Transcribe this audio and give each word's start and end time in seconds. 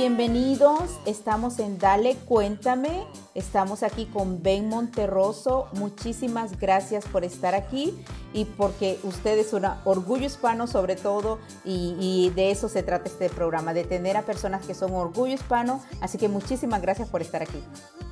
Bienvenidos, 0.00 1.00
estamos 1.06 1.58
en 1.58 1.76
Dale 1.76 2.14
Cuéntame, 2.24 3.04
estamos 3.34 3.82
aquí 3.82 4.06
con 4.06 4.44
Ben 4.44 4.68
Monterroso, 4.68 5.66
muchísimas 5.72 6.56
gracias 6.60 7.04
por 7.04 7.24
estar 7.24 7.56
aquí 7.56 7.92
y 8.32 8.44
porque 8.44 9.00
usted 9.02 9.36
es 9.36 9.52
un 9.52 9.64
orgullo 9.84 10.24
hispano 10.24 10.68
sobre 10.68 10.94
todo 10.94 11.40
y, 11.64 12.30
de 12.36 12.52
eso 12.52 12.68
se 12.68 12.84
trata 12.84 13.08
este 13.08 13.28
programa, 13.28 13.74
de 13.74 13.82
tener 13.82 14.16
a 14.16 14.22
personas 14.22 14.64
que 14.64 14.72
son 14.72 14.94
orgullo 14.94 15.34
hispano, 15.34 15.82
así 16.00 16.16
que 16.16 16.28
muchísimas 16.28 16.80
gracias 16.80 17.08
por 17.08 17.20
estar 17.20 17.42
aquí. 17.42 17.60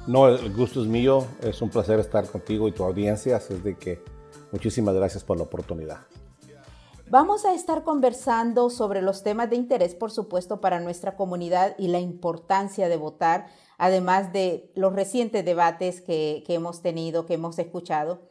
No, 0.09 0.27
el 0.27 0.53
gusto 0.53 0.83
es 0.83 0.89
mío, 0.89 1.25
es 1.41 1.63
un 1.63 1.71
placer 1.71 2.01
estar 2.01 2.27
contigo 2.27 2.67
y 2.67 2.73
tu 2.73 2.83
audiencia, 2.83 3.37
así 3.37 3.55
es 3.55 3.63
de 3.63 3.77
que 3.77 4.03
muchísimas 4.51 4.97
gracias 4.97 5.23
por 5.23 5.37
la 5.37 5.45
oportunidad. 5.45 5.99
Vamos 7.09 7.45
a 7.45 7.55
estar 7.55 7.85
conversando 7.85 8.69
sobre 8.69 9.01
los 9.01 9.23
temas 9.23 9.49
de 9.49 9.55
interés, 9.55 9.95
por 9.95 10.11
supuesto, 10.11 10.61
para 10.61 10.81
nuestra 10.81 11.17
comunidad 11.17 11.77
y 11.79 11.87
la 11.87 12.01
importancia 12.01 12.89
de 12.89 12.97
votar, 12.97 13.47
además 13.79 14.33
de 14.33 14.73
los 14.75 14.93
recientes 14.93 15.45
debates 15.45 16.01
que, 16.01 16.43
que 16.45 16.55
hemos 16.55 16.83
tenido, 16.83 17.25
que 17.25 17.35
hemos 17.35 17.61
escuchado. 17.61 18.23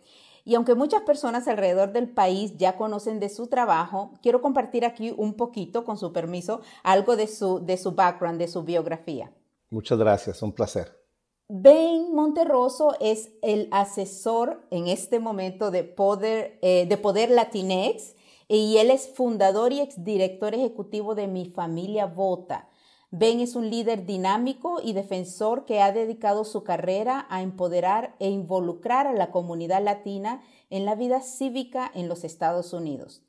Y 0.43 0.55
aunque 0.55 0.75
muchas 0.75 1.03
personas 1.03 1.47
alrededor 1.47 1.93
del 1.93 2.09
país 2.09 2.57
ya 2.57 2.75
conocen 2.75 3.21
de 3.21 3.29
su 3.29 3.47
trabajo, 3.47 4.11
quiero 4.21 4.41
compartir 4.41 4.83
aquí 4.83 5.13
un 5.15 5.35
poquito, 5.35 5.85
con 5.85 5.97
su 5.97 6.11
permiso, 6.11 6.59
algo 6.83 7.15
de 7.15 7.27
su, 7.27 7.65
de 7.65 7.77
su 7.77 7.93
background, 7.93 8.39
de 8.39 8.49
su 8.49 8.63
biografía. 8.63 9.31
Muchas 9.69 9.97
gracias, 9.97 10.43
un 10.43 10.51
placer. 10.51 11.01
Ben 11.47 12.13
Monterroso 12.13 12.95
es 12.99 13.31
el 13.41 13.69
asesor 13.71 14.67
en 14.69 14.87
este 14.89 15.19
momento 15.19 15.71
de 15.71 15.85
Poder, 15.85 16.59
eh, 16.61 16.85
de 16.89 16.97
Poder 16.97 17.29
Latinex 17.29 18.14
y 18.47 18.77
él 18.77 18.91
es 18.91 19.07
fundador 19.07 19.73
y 19.73 19.81
exdirector 19.81 20.53
ejecutivo 20.53 21.15
de 21.15 21.27
Mi 21.27 21.45
Familia 21.45 22.05
Vota. 22.05 22.69
Ben 23.11 23.39
es 23.39 23.55
un 23.55 23.69
líder 23.69 24.05
dinámico 24.05 24.81
y 24.83 24.93
defensor 24.93 25.65
que 25.65 25.81
ha 25.81 25.91
dedicado 25.91 26.43
su 26.43 26.63
carrera 26.63 27.25
a 27.29 27.41
empoderar 27.41 28.15
e 28.19 28.29
involucrar 28.29 29.07
a 29.07 29.13
la 29.13 29.31
comunidad 29.31 29.81
latina 29.81 30.41
en 30.69 30.85
la 30.85 30.95
vida 30.95 31.21
cívica 31.21 31.89
en 31.93 32.09
los 32.09 32.23
Estados 32.23 32.73
Unidos. 32.73 33.21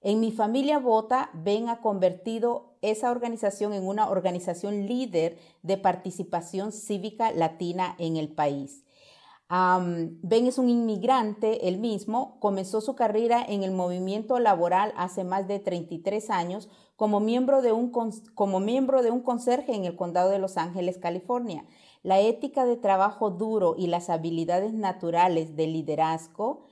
En 0.00 0.20
Mi 0.20 0.32
Familia 0.32 0.78
Vota, 0.78 1.30
Ben 1.32 1.68
ha 1.68 1.80
convertido 1.80 2.74
esa 2.82 3.10
organización 3.10 3.72
en 3.72 3.86
una 3.86 4.10
organización 4.10 4.86
líder 4.86 5.38
de 5.62 5.76
participación 5.76 6.72
cívica 6.72 7.30
latina 7.32 7.94
en 7.98 8.16
el 8.16 8.28
país. 8.28 8.84
Ben 9.52 10.46
es 10.46 10.56
un 10.56 10.70
inmigrante, 10.70 11.68
él 11.68 11.76
mismo, 11.76 12.40
comenzó 12.40 12.80
su 12.80 12.94
carrera 12.94 13.44
en 13.46 13.62
el 13.62 13.70
movimiento 13.70 14.38
laboral 14.38 14.94
hace 14.96 15.24
más 15.24 15.46
de 15.46 15.58
33 15.58 16.30
años 16.30 16.70
como 16.96 17.20
miembro, 17.20 17.60
de 17.60 17.70
un, 17.72 17.92
como 18.34 18.60
miembro 18.60 19.02
de 19.02 19.10
un 19.10 19.20
conserje 19.20 19.74
en 19.74 19.84
el 19.84 19.94
condado 19.94 20.30
de 20.30 20.38
Los 20.38 20.56
Ángeles, 20.56 20.96
California. 20.96 21.66
La 22.02 22.18
ética 22.18 22.64
de 22.64 22.78
trabajo 22.78 23.28
duro 23.28 23.74
y 23.76 23.88
las 23.88 24.08
habilidades 24.08 24.72
naturales 24.72 25.54
de 25.54 25.66
liderazgo 25.66 26.64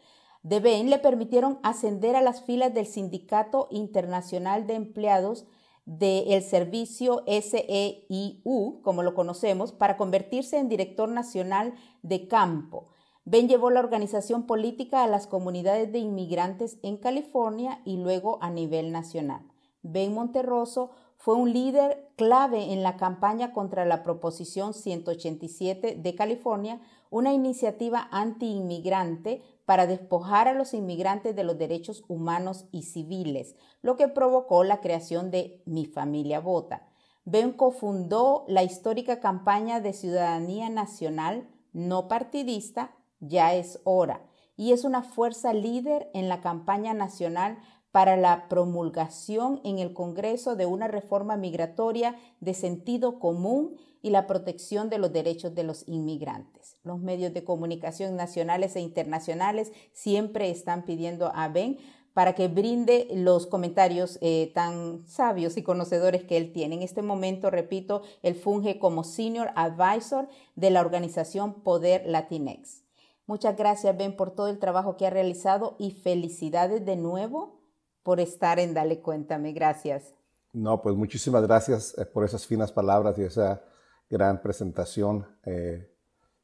de 0.42 0.60
Ben 0.60 0.88
le 0.88 0.98
permitieron 0.98 1.58
ascender 1.62 2.16
a 2.16 2.22
las 2.22 2.44
filas 2.44 2.72
del 2.72 2.86
Sindicato 2.86 3.68
Internacional 3.70 4.66
de 4.66 4.76
Empleados 4.76 5.44
del 5.86 6.42
servicio 6.42 7.22
SEIU, 7.26 8.80
como 8.82 9.02
lo 9.02 9.14
conocemos, 9.14 9.72
para 9.72 9.96
convertirse 9.96 10.58
en 10.58 10.68
director 10.68 11.08
nacional 11.08 11.74
de 12.02 12.28
campo. 12.28 12.88
Ben 13.24 13.48
llevó 13.48 13.70
la 13.70 13.80
organización 13.80 14.46
política 14.46 15.04
a 15.04 15.06
las 15.06 15.26
comunidades 15.26 15.92
de 15.92 15.98
inmigrantes 15.98 16.78
en 16.82 16.96
California 16.96 17.80
y 17.84 17.96
luego 17.96 18.38
a 18.40 18.50
nivel 18.50 18.92
nacional. 18.92 19.46
Ben 19.82 20.14
Monterroso 20.14 20.90
fue 21.16 21.34
un 21.34 21.52
líder 21.52 22.08
clave 22.16 22.72
en 22.72 22.82
la 22.82 22.96
campaña 22.96 23.52
contra 23.52 23.84
la 23.84 24.02
Proposición 24.02 24.72
187 24.72 25.96
de 25.96 26.14
California, 26.14 26.80
una 27.10 27.34
iniciativa 27.34 28.08
anti-inmigrante 28.10 29.42
para 29.64 29.86
despojar 29.86 30.48
a 30.48 30.54
los 30.54 30.74
inmigrantes 30.74 31.36
de 31.36 31.44
los 31.44 31.58
derechos 31.58 32.04
humanos 32.08 32.66
y 32.72 32.82
civiles, 32.82 33.56
lo 33.82 33.96
que 33.96 34.08
provocó 34.08 34.64
la 34.64 34.80
creación 34.80 35.30
de 35.30 35.62
Mi 35.66 35.86
Familia 35.86 36.40
Vota. 36.40 36.88
Ben 37.24 37.52
cofundó 37.52 38.44
la 38.48 38.62
histórica 38.62 39.20
campaña 39.20 39.80
de 39.80 39.92
ciudadanía 39.92 40.68
nacional 40.68 41.48
no 41.72 42.08
partidista 42.08 42.96
Ya 43.20 43.54
es 43.54 43.80
hora 43.84 44.22
y 44.56 44.72
es 44.72 44.84
una 44.84 45.02
fuerza 45.02 45.52
líder 45.52 46.10
en 46.14 46.28
la 46.28 46.40
campaña 46.40 46.94
nacional 46.94 47.58
para 47.92 48.16
la 48.16 48.48
promulgación 48.48 49.60
en 49.64 49.78
el 49.78 49.92
Congreso 49.92 50.56
de 50.56 50.66
una 50.66 50.88
reforma 50.88 51.36
migratoria 51.36 52.16
de 52.40 52.54
sentido 52.54 53.18
común 53.18 53.76
y 54.02 54.10
la 54.10 54.26
protección 54.26 54.88
de 54.88 54.98
los 54.98 55.12
derechos 55.12 55.54
de 55.54 55.64
los 55.64 55.86
inmigrantes. 55.86 56.76
Los 56.84 57.00
medios 57.00 57.34
de 57.34 57.44
comunicación 57.44 58.16
nacionales 58.16 58.76
e 58.76 58.80
internacionales 58.80 59.72
siempre 59.92 60.50
están 60.50 60.84
pidiendo 60.84 61.32
a 61.34 61.48
Ben 61.48 61.78
para 62.14 62.34
que 62.34 62.48
brinde 62.48 63.08
los 63.12 63.46
comentarios 63.46 64.18
eh, 64.20 64.50
tan 64.54 65.06
sabios 65.06 65.56
y 65.56 65.62
conocedores 65.62 66.24
que 66.24 66.36
él 66.36 66.52
tiene. 66.52 66.76
En 66.76 66.82
este 66.82 67.02
momento, 67.02 67.50
repito, 67.50 68.02
él 68.22 68.34
funge 68.34 68.78
como 68.78 69.04
Senior 69.04 69.50
Advisor 69.54 70.28
de 70.56 70.70
la 70.70 70.80
organización 70.80 71.62
Poder 71.62 72.04
Latinex. 72.06 72.82
Muchas 73.26 73.56
gracias, 73.56 73.96
Ben, 73.96 74.16
por 74.16 74.32
todo 74.32 74.48
el 74.48 74.58
trabajo 74.58 74.96
que 74.96 75.06
ha 75.06 75.10
realizado 75.10 75.76
y 75.78 75.92
felicidades 75.92 76.84
de 76.84 76.96
nuevo 76.96 77.59
por 78.02 78.20
estar 78.20 78.58
en 78.58 78.74
Dale 78.74 79.00
Cuéntame. 79.00 79.52
Gracias. 79.52 80.14
No, 80.52 80.82
pues 80.82 80.96
muchísimas 80.96 81.42
gracias 81.42 81.96
eh, 81.96 82.04
por 82.06 82.24
esas 82.24 82.46
finas 82.46 82.72
palabras 82.72 83.18
y 83.18 83.22
esa 83.22 83.62
gran 84.08 84.42
presentación. 84.42 85.26
Eh, 85.44 85.88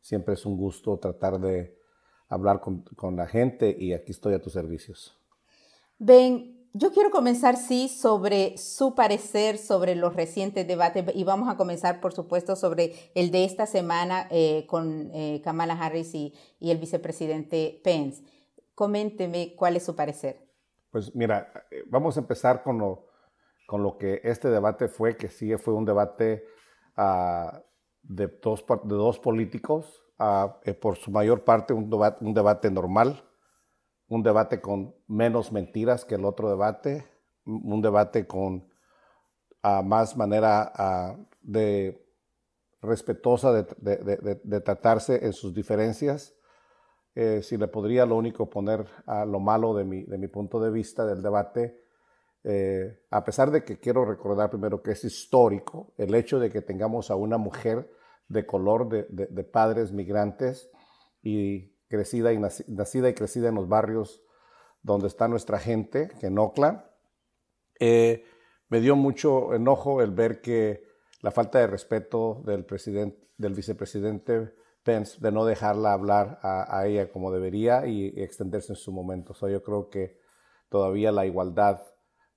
siempre 0.01 0.35
es 0.35 0.47
un 0.47 0.57
gusto 0.57 0.99
tratar 0.99 1.41
de 1.41 1.77
hablar 2.29 2.61
con, 2.61 2.83
con, 2.97 3.17
la 3.17 3.27
gente 3.27 3.75
y 3.79 3.93
aquí 3.93 4.13
estoy 4.13 4.35
a 4.35 4.41
tus 4.41 4.53
servicios. 4.53 5.17
Ben, 5.99 6.57
yo 6.79 6.93
quiero 6.93 7.11
comenzar, 7.11 7.57
sí, 7.57 7.89
sobre 7.89 8.59
su 8.59 8.95
parecer 8.95 9.57
sobre 9.57 9.95
los 9.95 10.15
recientes 10.15 10.69
debates 10.69 11.05
y 11.15 11.25
vamos 11.25 11.49
a 11.49 11.57
comenzar, 11.57 12.01
por 12.01 12.13
supuesto, 12.13 12.55
sobre 12.55 12.95
el 13.15 13.31
de 13.31 13.45
esta 13.45 13.67
semana 13.67 14.29
eh, 14.31 14.67
con 14.69 15.11
eh, 15.15 15.41
Kamala 15.43 15.73
Harris 15.73 16.15
y, 16.15 16.35
y, 16.61 16.71
el 16.71 16.79
vicepresidente 16.79 17.81
Pence. 17.83 18.23
Coménteme 18.75 19.55
cuál 19.57 19.77
es 19.77 19.87
su 19.87 19.97
parecer. 19.97 20.46
Pues 20.91 21.15
mira, 21.15 21.53
eh, 21.71 21.85
vamos 21.89 22.17
a 22.17 22.21
empezar 22.21 22.63
con 22.63 22.79
lo, 22.79 23.07
con 23.67 23.83
lo 23.83 23.99
que 23.99 24.21
este 24.25 24.49
debate 24.49 24.89
fue, 24.89 25.17
que 25.17 25.29
sí 25.29 25.57
fue 25.57 25.75
un 25.75 25.85
debate 25.85 26.45
uh, 26.97 27.59
de, 28.03 28.29
dos, 28.43 28.65
de 28.85 28.95
dos 28.95 29.19
políticos, 29.19 30.03
uh, 30.19 30.49
por 30.81 30.97
su 30.97 31.11
mayor 31.11 31.45
parte 31.45 31.75
un 31.75 31.91
debate, 31.91 32.25
un 32.25 32.35
debate 32.35 32.71
normal, 32.71 33.25
un 34.09 34.23
debate 34.23 34.61
con 34.61 34.95
menos 35.09 35.53
mentiras 35.53 36.05
que 36.05 36.15
el 36.15 36.25
otro 36.25 36.49
debate, 36.49 37.07
un 37.45 37.83
debate 37.83 38.27
con 38.27 38.69
uh, 39.65 39.83
más 39.83 40.17
manera 40.17 41.17
de 41.43 42.07
respetuosa 42.87 43.53
de, 43.53 44.61
tratarse 44.61 45.25
en 45.25 45.33
sus 45.33 45.53
diferencias. 45.53 46.36
Eh, 47.19 47.43
si 47.43 47.57
le 47.57 47.67
podría 47.67 48.05
lo 48.05 48.15
único 48.15 48.51
poner 48.51 48.87
a 49.07 49.25
lo 49.25 49.41
malo 49.41 49.75
de 49.75 49.85
mi, 49.85 50.05
de 50.05 50.19
mi 50.19 50.29
punto 50.29 50.61
de 50.61 50.71
vista 50.71 51.07
del 51.07 51.23
debate, 51.23 51.83
eh, 52.45 53.01
a 53.11 53.25
pesar 53.25 53.51
de 53.51 53.65
que 53.65 53.81
quiero 53.81 54.05
recordar 54.05 54.51
primero 54.51 54.83
que 54.83 54.91
es 54.91 55.03
histórico 55.03 55.95
el 55.97 56.15
hecho 56.15 56.39
de 56.39 56.51
que 56.51 56.61
tengamos 56.61 57.11
a 57.11 57.17
una 57.17 57.39
mujer 57.39 57.91
de 58.29 58.45
color 58.45 58.91
de, 58.91 59.07
de, 59.09 59.45
padres 59.45 59.93
migrantes 59.93 60.71
y 61.23 61.73
crecida 61.89 62.35
y 62.35 62.39
nac 62.39 62.53
nacida 62.69 63.09
y 63.09 63.15
crecida 63.15 63.49
en 63.49 63.55
los 63.55 63.67
barrios 63.67 64.23
donde 64.83 65.09
está 65.09 65.27
nuestra 65.27 65.59
gente, 65.59 66.11
que 66.21 66.27
en 66.27 66.39
Oakland, 66.39 66.83
eh, 67.81 68.25
me 68.69 68.81
dio 68.81 68.95
mucho 68.95 69.55
enojo 69.55 70.03
el 70.03 70.11
ver 70.11 70.43
que 70.43 70.85
la 71.23 71.31
falta 71.31 71.61
de 71.61 71.67
respeto 71.67 72.43
del 72.45 72.67
presidente, 72.67 73.27
del 73.39 73.55
vicepresidente 73.55 74.53
Pence, 74.87 75.19
de 75.21 75.33
no 75.33 75.45
dejarla 75.45 75.93
hablar 75.93 76.39
a, 76.43 76.79
a 76.79 76.87
ella 76.87 77.11
como 77.11 77.33
debería 77.33 77.87
y, 77.87 78.13
y, 78.17 78.23
extenderse 78.23 78.73
en 78.73 78.77
su 78.77 78.93
momento. 78.93 79.33
O 79.33 79.35
sea, 79.35 79.51
yo 79.51 79.63
creo 79.65 79.91
que 79.91 80.21
todavía 80.69 81.11
la 81.11 81.27
igualdad 81.27 81.83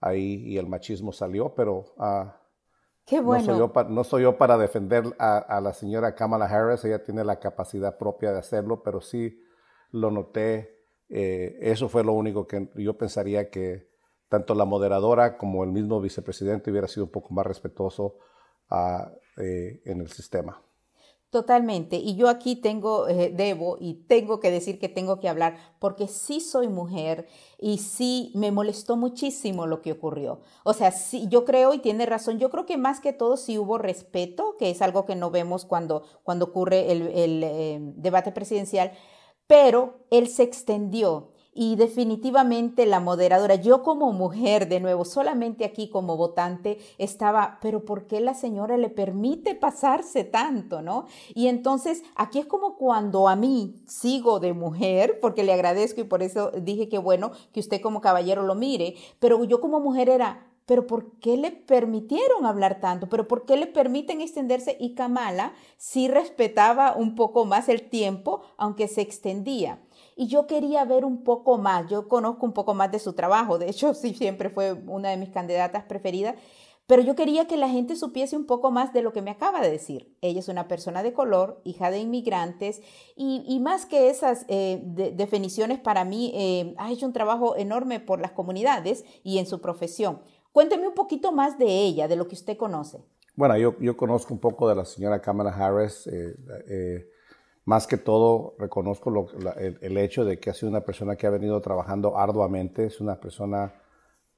ahí 0.02 0.44
y 0.46 0.58
el 0.58 0.68
machismo 0.68 1.14
salió, 1.14 1.54
pero 1.54 1.86
uh, 1.98 2.32
Qué 3.06 3.22
bueno. 3.22 3.44
no, 3.44 3.52
soy 3.52 3.60
yo 3.60 3.72
para, 3.72 3.90
no, 3.90 4.04
soy 4.04 4.24
yo 4.24 4.38
para 4.38 4.58
defender 4.58 5.04
a, 5.20 5.38
a, 5.38 5.62
la 5.62 5.74
señora 5.74 6.16
Kamala 6.16 6.46
Harris, 6.46 6.84
ella 6.86 7.04
tiene 7.04 7.24
la 7.24 7.40
capacidad 7.40 7.98
propia 7.98 8.32
de 8.32 8.40
hacerlo, 8.40 8.82
pero 8.84 9.00
sí 9.00 9.40
lo 9.92 10.10
noté, 10.10 10.80
eh, 11.10 11.58
eso 11.62 11.88
fue 11.88 12.04
lo 12.04 12.14
único 12.14 12.48
que 12.48 12.70
yo 12.76 12.98
pensaría 12.98 13.50
que, 13.50 13.90
tanto 14.30 14.54
la 14.54 14.66
moderadora 14.66 15.38
como 15.38 15.64
el 15.64 15.72
mismo 15.72 16.00
vicepresidente 16.00 16.72
hubiera 16.72 16.88
sido 16.88 17.06
un 17.06 17.12
poco 17.12 17.34
más 17.34 17.46
respetuoso 17.46 18.18
ah, 18.70 19.12
eh, 19.38 19.82
en 19.86 20.02
el 20.02 20.10
sistema. 20.10 20.62
Totalmente. 21.32 21.98
Y 21.98 22.16
yo 22.16 22.28
aquí 22.28 22.56
tengo, 22.56 23.08
eh, 23.08 23.32
debo 23.32 23.78
y 23.80 23.94
tengo 24.08 24.40
que 24.40 24.50
decir 24.50 24.80
que 24.80 24.90
tengo 24.90 25.20
que 25.20 25.30
hablar 25.30 25.58
porque 25.78 26.08
sí 26.08 26.40
soy 26.40 26.68
mujer 26.68 27.28
y 27.60 27.78
sí 27.78 28.32
me 28.34 28.52
molestó 28.52 28.98
muchísimo 28.98 29.68
lo 29.68 29.84
que 29.84 29.92
ocurrió. 29.92 30.42
O 30.64 30.74
sea, 30.74 30.90
sí, 30.92 31.28
yo 31.30 31.46
creo 31.46 31.76
y 31.76 31.80
tiene 31.80 32.08
razón, 32.08 32.40
yo 32.40 32.50
creo 32.50 32.66
que 32.66 32.78
más 32.78 33.00
que 33.00 33.14
todo 33.14 33.38
sí 33.38 33.60
hubo 33.60 33.78
respeto, 33.78 34.56
que 34.58 34.72
es 34.72 34.82
algo 34.82 35.06
que 35.06 35.16
no 35.16 35.30
vemos 35.30 35.66
cuando, 35.66 36.02
cuando 36.24 36.46
ocurre 36.46 36.92
el, 36.92 37.12
eh, 37.14 37.78
debate 37.80 38.32
presidencial, 38.32 38.92
pero 39.46 40.00
él 40.10 40.28
se 40.30 40.42
extendió 40.44 41.30
y 41.62 41.76
definitivamente 41.76 42.86
la 42.86 43.02
moderadora, 43.02 43.56
yo 43.56 43.84
como 43.84 44.14
mujer, 44.14 44.70
de 44.70 44.80
nuevo, 44.80 45.04
solamente 45.04 45.66
aquí 45.66 45.90
como 45.90 46.16
votante, 46.16 46.78
estaba, 46.98 47.58
pero 47.62 47.84
¿por 47.84 48.08
qué 48.08 48.22
la 48.22 48.34
señora 48.34 48.78
le 48.78 48.90
permite 48.90 49.56
pasarse 49.56 50.24
tanto, 50.24 50.82
no? 50.82 51.08
Y 51.36 51.48
entonces 51.48 52.02
aquí 52.16 52.40
es 52.40 52.46
como 52.46 52.78
cuando 52.78 53.28
a 53.28 53.36
mí 53.36 53.76
sigo 53.88 54.40
de 54.40 54.54
mujer, 54.54 55.20
porque 55.20 55.44
le 55.44 55.52
agradezco 55.52 56.00
y 56.00 56.06
por 56.06 56.24
eso 56.24 56.52
dije 56.52 56.88
que 56.88 56.98
bueno 56.98 57.34
que 57.52 57.60
usted 57.60 57.82
como 57.82 58.00
caballero 58.00 58.44
lo 58.44 58.56
mire, 58.56 58.96
pero 59.20 59.44
yo 59.44 59.60
como 59.60 59.82
mujer 59.82 60.08
era, 60.08 60.48
pero 60.66 60.88
¿por 60.88 61.20
qué 61.20 61.36
le 61.36 61.52
permitieron 61.52 62.46
hablar 62.46 62.80
tanto? 62.80 63.10
¿Pero 63.10 63.28
por 63.28 63.46
qué 63.46 63.58
le 63.58 63.68
permiten 63.68 64.22
extenderse? 64.22 64.78
Y 64.80 64.94
Kamala 64.94 65.52
sí 65.76 66.08
respetaba 66.08 66.96
un 66.96 67.16
poco 67.16 67.44
más 67.44 67.68
el 67.68 67.90
tiempo, 67.90 68.44
aunque 68.56 68.88
se 68.88 69.02
extendía 69.02 69.80
y 70.20 70.28
yo 70.28 70.48
quería 70.48 70.84
ver 70.84 71.06
un 71.06 71.24
poco 71.24 71.58
más, 71.58 71.90
yo 71.90 72.10
conozco 72.10 72.46
un 72.46 72.52
poco 72.52 72.74
más 72.74 72.92
de 72.92 73.00
su 73.00 73.14
trabajo, 73.14 73.58
de 73.58 73.70
hecho 73.70 73.94
sí 73.94 74.14
siempre 74.14 74.50
fue 74.50 74.74
una 74.74 75.12
de 75.12 75.18
mis 75.18 75.30
candidatas 75.30 75.86
preferidas, 75.86 76.36
pero 76.88 77.02
yo 77.02 77.16
quería 77.16 77.48
que 77.48 77.56
la 77.56 77.70
gente 77.70 77.96
supiese 77.96 78.36
un 78.36 78.46
poco 78.46 78.70
más 78.70 78.92
de 78.92 79.02
lo 79.02 79.14
que 79.14 79.22
me 79.22 79.32
acaba 79.32 79.62
de 79.62 79.72
decir. 79.72 80.18
Ella 80.22 80.40
es 80.40 80.48
una 80.48 80.68
persona 80.68 81.04
de 81.04 81.14
color, 81.14 81.62
hija 81.64 81.92
de 81.92 82.00
inmigrantes, 82.00 82.82
y, 83.16 83.60
más 83.62 83.86
que 83.86 84.10
esas 84.10 84.44
eh, 84.48 84.82
definiciones 85.14 85.80
para 85.80 86.04
mí, 86.04 86.32
eh, 86.34 86.74
ha 86.80 86.92
hecho 86.92 87.06
un 87.06 87.14
trabajo 87.14 87.56
enorme 87.56 88.00
por 88.00 88.20
las 88.20 88.32
comunidades 88.32 89.06
y 89.24 89.38
en 89.38 89.46
su 89.46 89.62
profesión. 89.62 90.20
Cuénteme 90.52 90.88
un 90.88 90.96
poquito 90.96 91.32
más 91.32 91.60
de 91.60 91.68
ella, 91.68 92.08
de 92.08 92.16
lo 92.16 92.28
que 92.28 92.34
usted 92.34 92.58
conoce. 92.58 93.06
Bueno, 93.36 93.56
yo, 93.56 93.80
yo 93.80 93.96
conozco 93.96 94.34
un 94.34 94.40
poco 94.40 94.68
de 94.68 94.76
la 94.76 94.84
señora 94.84 95.22
Kamala 95.22 95.52
Harris. 95.52 96.08
Eh, 96.08 97.06
más 97.66 97.88
que 97.88 97.98
todo, 97.98 98.56
reconozco 98.58 99.30
el, 99.58 99.98
hecho 99.98 100.26
de 100.26 100.40
que 100.40 100.50
ha 100.50 100.54
sido 100.54 100.70
una 100.70 100.82
persona 100.82 101.16
que 101.16 101.28
ha 101.28 101.30
venido 101.30 101.60
trabajando 101.62 102.18
arduamente, 102.18 102.86
es 102.86 103.00
una 103.00 103.20
persona, 103.20 103.74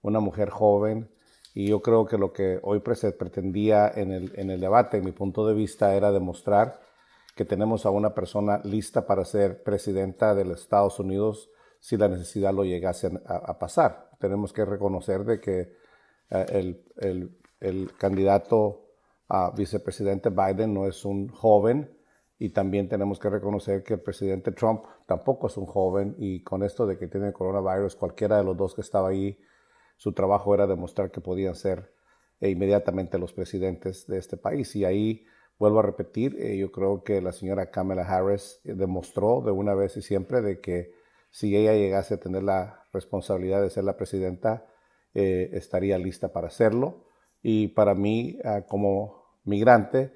una 0.01 0.19
mujer 0.19 0.49
joven, 0.49 1.09
y 1.53 1.67
yo 1.69 1.81
creo 1.81 2.05
que 2.05 2.17
lo 2.17 2.31
que 2.33 2.59
hoy 2.63 2.81
se 2.95 3.11
pretendía 3.11 3.91
en 3.93 4.11
el, 4.11 4.31
en 4.35 4.49
el 4.49 4.59
debate, 4.59 4.97
en 4.97 5.05
mi 5.05 5.11
punto 5.11 5.45
de 5.45 5.53
vista, 5.53 5.95
era 5.95 6.11
demostrar 6.11 6.79
que 7.35 7.45
tenemos 7.45 7.85
a 7.85 7.89
una 7.89 8.13
persona 8.13 8.61
lista 8.63 9.05
para 9.05 9.25
ser 9.25 9.63
presidenta 9.63 10.35
de 10.35 10.45
los 10.45 10.61
Estados 10.61 10.99
Unidos 10.99 11.49
si 11.79 11.97
la 11.97 12.07
necesidad 12.07 12.53
lo 12.53 12.63
llegase 12.63 13.11
a, 13.25 13.57
pasar. 13.57 14.11
Tenemos 14.19 14.53
que 14.53 14.65
reconocer 14.65 15.23
de 15.25 15.39
que 15.39 15.73
eh, 16.29 16.45
el, 16.49 16.85
el, 16.97 17.37
el 17.59 17.93
candidato 17.97 18.91
a 19.29 19.51
vicepresidente 19.51 20.29
Biden 20.29 20.73
no 20.73 20.87
es 20.87 21.05
un 21.05 21.29
joven, 21.29 21.97
y 22.41 22.49
también 22.49 22.89
tenemos 22.89 23.19
que 23.19 23.29
reconocer 23.29 23.83
que 23.83 23.93
el 23.93 23.99
presidente 23.99 24.51
Trump 24.51 24.83
tampoco 25.05 25.45
es 25.45 25.57
un 25.57 25.67
joven 25.67 26.15
y 26.17 26.41
con 26.41 26.63
esto 26.63 26.87
de 26.87 26.97
que 26.97 27.05
tiene 27.05 27.31
coronavirus, 27.31 27.95
cualquiera 27.95 28.37
de 28.37 28.43
los 28.43 28.57
dos 28.57 28.73
que 28.73 28.81
estaba 28.81 29.09
ahí, 29.09 29.37
su 29.95 30.13
trabajo 30.13 30.55
era 30.55 30.65
demostrar 30.65 31.11
que 31.11 31.21
podían 31.21 31.53
ser 31.53 31.93
eh, 32.39 32.49
inmediatamente 32.49 33.19
los 33.19 33.31
presidentes 33.31 34.07
de 34.07 34.17
este 34.17 34.37
país. 34.37 34.75
Y 34.75 34.85
ahí 34.85 35.23
vuelvo 35.59 35.81
a 35.81 35.83
repetir, 35.83 36.35
eh, 36.39 36.57
yo 36.57 36.71
creo 36.71 37.03
que 37.03 37.21
la 37.21 37.31
señora 37.31 37.69
Kamala 37.69 38.07
Harris 38.07 38.59
eh, 38.63 38.73
demostró 38.73 39.43
de 39.45 39.51
una 39.51 39.75
vez 39.75 39.95
y 39.97 40.01
siempre 40.01 40.41
de 40.41 40.59
que 40.59 40.95
si 41.29 41.55
ella 41.55 41.73
llegase 41.73 42.15
a 42.15 42.19
tener 42.19 42.41
la 42.41 42.87
responsabilidad 42.91 43.61
de 43.61 43.69
ser 43.69 43.83
la 43.83 43.97
presidenta, 43.97 44.65
estaría 45.13 45.99
lista 45.99 46.33
para 46.33 46.47
hacerlo. 46.47 47.05
Y 47.43 47.67
para 47.67 47.93
mí, 47.93 48.39
ah, 48.43 48.63
como 48.67 49.37
migrante, 49.43 50.11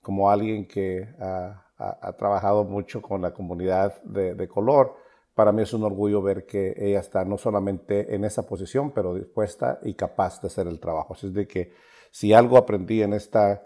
como 0.00 0.30
alguien 0.30 0.66
que 0.66 1.14
ah, 1.20 1.65
ha, 1.78 2.12
trabajado 2.12 2.64
mucho 2.64 3.02
con 3.02 3.22
la 3.22 3.32
comunidad 3.32 4.02
de, 4.02 4.48
color. 4.48 4.96
Para 5.34 5.52
mí 5.52 5.62
es 5.62 5.72
un 5.74 5.82
orgullo 5.82 6.22
ver 6.22 6.46
que 6.46 6.74
ella 6.78 7.00
está 7.00 7.24
no 7.24 7.36
solamente 7.36 8.14
en 8.14 8.24
esa 8.24 8.46
posición, 8.46 8.92
pero 8.92 9.14
dispuesta 9.14 9.78
y 9.82 9.94
capaz 9.94 10.40
de 10.40 10.48
hacer 10.48 10.66
el 10.66 10.80
trabajo. 10.80 11.14
Así 11.14 11.26
es 11.26 11.34
de 11.34 11.46
que 11.46 11.72
si 12.10 12.32
algo 12.32 12.56
aprendí 12.56 13.02
en 13.02 13.12
este 13.12 13.60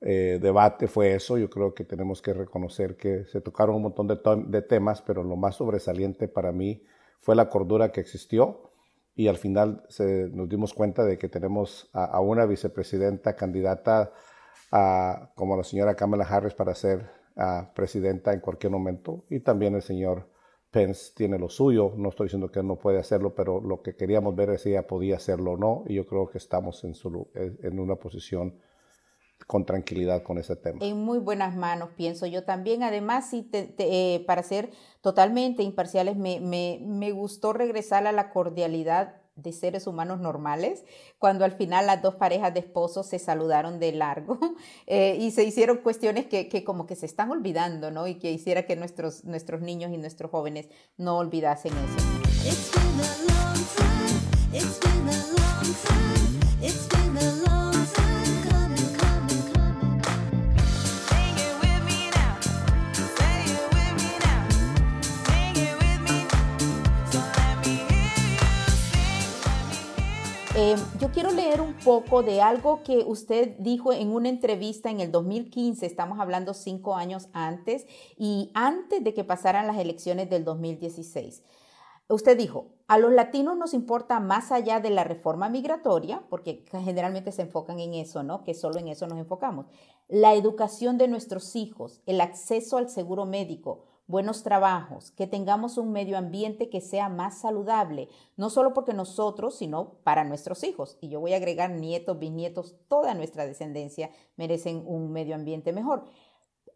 debate 0.00 0.86
fue 0.86 1.14
eso, 1.14 1.36
yo 1.36 1.50
creo 1.50 1.74
que 1.74 1.84
tenemos 1.84 2.22
que 2.22 2.32
reconocer 2.32 2.96
que 2.96 3.26
se 3.26 3.40
tocaron 3.40 3.76
un 3.76 3.82
montón 3.82 4.06
de, 4.06 4.62
temas, 4.62 5.02
pero 5.02 5.22
lo 5.22 5.36
más 5.36 5.56
sobresaliente 5.56 6.28
para 6.28 6.52
mí 6.52 6.84
fue 7.18 7.34
la 7.34 7.48
cordura 7.48 7.92
que 7.92 8.00
existió 8.00 8.70
y 9.14 9.28
al 9.28 9.36
final 9.36 9.84
nos 10.32 10.48
dimos 10.48 10.72
cuenta 10.72 11.04
de 11.04 11.18
que 11.18 11.28
tenemos 11.28 11.90
a, 11.92 12.18
una 12.20 12.46
vicepresidenta 12.46 13.34
candidata 13.34 14.12
como 15.34 15.56
la 15.56 15.64
señora 15.64 15.96
Kamala 15.96 16.24
Harris 16.24 16.54
para 16.54 16.74
ser 16.74 17.19
presidenta 17.74 18.32
en 18.32 18.40
cualquier 18.40 18.72
momento. 18.72 19.24
Y 19.30 19.40
también 19.40 19.74
el 19.74 19.82
señor 19.82 20.28
Pence 20.70 21.12
tiene 21.14 21.38
lo 21.38 21.48
suyo. 21.48 21.92
No 21.96 22.10
estoy 22.10 22.26
diciendo 22.26 22.50
que 22.50 22.62
no 22.62 22.76
puede 22.76 22.98
hacerlo, 22.98 23.34
pero 23.34 23.60
lo 23.60 23.82
que 23.82 23.96
queríamos 23.96 24.36
ver 24.36 24.50
es 24.50 24.62
si 24.62 24.70
ella 24.70 24.86
podía 24.86 25.16
hacerlo 25.16 25.52
o 25.52 25.56
no. 25.56 25.84
Y 25.86 25.94
yo 25.94 26.06
creo 26.06 26.28
que 26.28 26.38
estamos 26.38 26.84
en, 26.84 26.94
su, 26.94 27.28
en 27.34 27.78
una 27.78 27.96
posición 27.96 28.58
con 29.46 29.64
tranquilidad 29.64 30.22
con 30.22 30.38
ese 30.38 30.56
tema. 30.56 30.78
En 30.82 30.98
muy 30.98 31.18
buenas 31.18 31.56
manos, 31.56 31.90
pienso 31.96 32.26
yo 32.26 32.44
también. 32.44 32.82
Además, 32.82 33.30
si 33.30 33.48
eh, 33.52 34.22
para 34.26 34.42
ser 34.42 34.70
totalmente 35.00 35.62
imparciales, 35.62 36.16
me, 36.16 36.40
me, 36.40 36.78
me 36.86 37.10
gustó 37.12 37.52
regresar 37.52 38.06
a 38.06 38.12
la 38.12 38.30
cordialidad 38.30 39.19
de 39.42 39.52
seres 39.52 39.86
humanos 39.86 40.20
normales, 40.20 40.84
cuando 41.18 41.44
al 41.44 41.52
final 41.52 41.86
las 41.86 42.02
dos 42.02 42.16
parejas 42.16 42.54
de 42.54 42.60
esposos 42.60 43.06
se 43.06 43.18
saludaron 43.18 43.78
de 43.78 43.92
largo 43.92 44.38
eh, 44.86 45.16
y 45.18 45.30
se 45.30 45.44
hicieron 45.44 45.78
cuestiones 45.78 46.26
que, 46.26 46.48
que, 46.48 46.64
como 46.64 46.86
que 46.86 46.96
se 46.96 47.06
están 47.06 47.30
olvidando, 47.30 47.90
¿no? 47.90 48.06
Y 48.06 48.16
que 48.16 48.30
hiciera 48.30 48.64
que 48.64 48.76
nuestros, 48.76 49.24
nuestros 49.24 49.60
niños 49.60 49.92
y 49.92 49.98
nuestros 49.98 50.30
jóvenes 50.30 50.68
no 50.96 51.18
olvidasen 51.18 51.72
eso. 51.72 52.80
Eh, 70.62 70.76
yo 71.00 71.10
quiero 71.10 71.30
leer 71.30 71.62
un 71.62 71.72
poco 71.72 72.22
de 72.22 72.42
algo 72.42 72.82
que 72.82 72.98
usted 72.98 73.56
dijo 73.60 73.94
en 73.94 74.12
una 74.12 74.28
entrevista 74.28 74.90
en 74.90 75.00
el 75.00 75.10
2015, 75.10 75.86
estamos 75.86 76.20
hablando 76.20 76.52
cinco 76.52 76.96
años 76.96 77.30
antes 77.32 77.86
y 78.18 78.50
antes 78.52 79.02
de 79.02 79.14
que 79.14 79.24
pasaran 79.24 79.66
las 79.66 79.78
elecciones 79.78 80.28
del 80.28 80.44
2016. 80.44 81.42
Usted 82.08 82.36
dijo, 82.36 82.74
a 82.88 82.98
los 82.98 83.10
latinos 83.10 83.56
nos 83.56 83.72
importa 83.72 84.20
más 84.20 84.52
allá 84.52 84.80
de 84.80 84.90
la 84.90 85.02
reforma 85.02 85.48
migratoria, 85.48 86.24
porque 86.28 86.62
generalmente 86.70 87.32
se 87.32 87.40
enfocan 87.40 87.80
en 87.80 87.94
eso, 87.94 88.22
¿no? 88.22 88.44
Que 88.44 88.52
solo 88.52 88.78
en 88.78 88.88
eso 88.88 89.06
nos 89.06 89.18
enfocamos. 89.18 89.64
La 90.08 90.34
educación 90.34 90.98
de 90.98 91.08
nuestros 91.08 91.56
hijos, 91.56 92.02
el 92.04 92.20
acceso 92.20 92.76
al 92.76 92.90
seguro 92.90 93.24
médico, 93.24 93.86
buenos 94.10 94.42
trabajos, 94.42 95.12
que 95.12 95.26
tengamos 95.26 95.78
un 95.78 95.92
medio 95.92 96.18
ambiente 96.18 96.68
que 96.68 96.80
sea 96.80 97.08
más 97.08 97.38
saludable, 97.38 98.08
no 98.36 98.50
solo 98.50 98.74
porque 98.74 98.92
nosotros, 98.92 99.54
sino 99.54 99.94
para 100.02 100.24
nuestros 100.24 100.64
hijos. 100.64 100.98
Y 101.00 101.08
yo 101.08 101.20
voy 101.20 101.32
a 101.32 101.36
agregar 101.36 101.70
nietos, 101.70 102.18
bisnietos, 102.18 102.76
toda 102.88 103.14
nuestra 103.14 103.46
descendencia 103.46 104.10
merecen 104.36 104.82
un 104.84 105.12
medio 105.12 105.34
ambiente 105.34 105.72
mejor. 105.72 106.04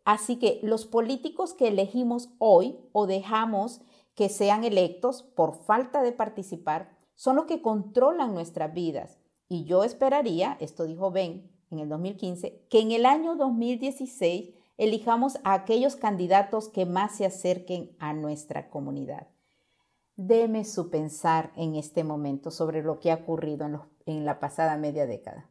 Así 0.04 0.36
que 0.36 0.60
los 0.62 0.86
políticos 0.86 1.54
que 1.54 1.68
elegimos 1.68 2.30
hoy 2.38 2.78
o 2.92 3.06
dejamos 3.06 3.80
que 4.14 4.28
sean 4.28 4.64
electos 4.64 5.22
por 5.22 5.54
falta 5.54 6.02
de 6.02 6.12
participar 6.12 6.96
son 7.14 7.36
los 7.36 7.46
que 7.46 7.62
controlan 7.62 8.34
nuestras 8.34 8.72
vidas. 8.72 9.18
Y 9.48 9.64
yo 9.64 9.84
esperaría, 9.84 10.56
esto 10.60 10.84
dijo 10.84 11.10
Ben 11.10 11.50
en 11.70 11.78
el 11.80 11.88
2015, 11.88 12.66
que 12.68 12.80
en 12.80 12.92
el 12.92 13.06
año 13.06 13.34
2016 13.36 14.54
elijamos 14.76 15.38
a 15.44 15.54
aquellos 15.54 15.96
candidatos 15.96 16.68
que 16.68 16.86
más 16.86 17.16
se 17.16 17.26
acerquen 17.26 17.96
a 17.98 18.12
nuestra 18.12 18.70
comunidad. 18.70 19.28
Deme 20.16 20.64
su 20.64 20.90
pensar 20.90 21.52
en 21.56 21.74
este 21.74 22.04
momento 22.04 22.50
sobre 22.50 22.82
lo 22.82 23.00
que 23.00 23.10
ha 23.10 23.16
ocurrido 23.16 23.90
en, 24.06 24.24
la 24.24 24.38
pasada 24.38 24.76
media 24.76 25.06
década. 25.06 25.50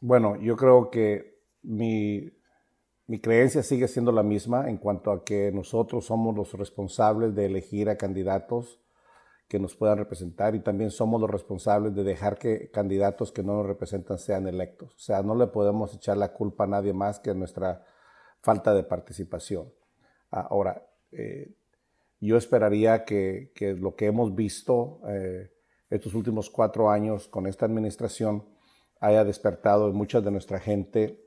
Bueno, 0.00 0.40
yo 0.40 0.56
creo 0.56 0.90
que 0.90 1.42
mi, 1.62 2.30
mi 3.06 3.20
creencia 3.20 3.62
sigue 3.62 3.88
siendo 3.88 4.12
la 4.12 4.22
misma 4.22 4.70
en 4.70 4.78
cuanto 4.78 5.10
a 5.10 5.24
que 5.24 5.52
nosotros 5.52 6.06
somos 6.06 6.34
los 6.34 6.52
responsables 6.54 7.34
de 7.34 7.46
elegir 7.46 7.90
a 7.90 7.96
candidatos 7.96 8.80
que 9.48 9.58
nos 9.58 9.76
puedan 9.76 9.98
representar 9.98 10.54
y 10.54 10.60
también 10.60 10.90
somos 10.90 11.20
los 11.20 11.30
responsables 11.30 11.94
de 11.94 12.02
dejar 12.02 12.38
que 12.38 12.70
candidatos 12.70 13.30
que 13.30 13.42
no 13.42 13.58
nos 13.58 13.66
representan 13.66 14.18
sean 14.18 14.48
electos. 14.48 14.94
O 14.94 14.98
sea, 14.98 15.22
no 15.22 15.34
le 15.34 15.46
podemos 15.48 15.94
echar 15.94 16.16
la 16.16 16.32
culpa 16.32 16.64
a 16.64 16.68
nadie 16.68 16.94
más 16.94 17.20
que 17.20 17.34
nuestra 17.34 17.84
falta 18.44 18.74
de 18.74 18.82
participación. 18.82 19.72
Ahora, 20.30 20.86
eh, 21.12 21.54
yo 22.20 22.36
esperaría 22.36 23.04
que, 23.04 23.50
lo 23.80 23.96
que 23.96 24.06
hemos 24.06 24.34
visto 24.34 25.00
eh, 25.08 25.50
estos 25.88 26.12
últimos 26.14 26.50
cuatro 26.50 26.90
años 26.90 27.26
con 27.26 27.46
esta 27.46 27.64
administración 27.64 28.44
haya 29.00 29.24
despertado 29.24 29.88
en 29.88 29.94
mucha 29.94 30.20
de 30.20 30.30
nuestra 30.30 30.60
gente 30.60 31.24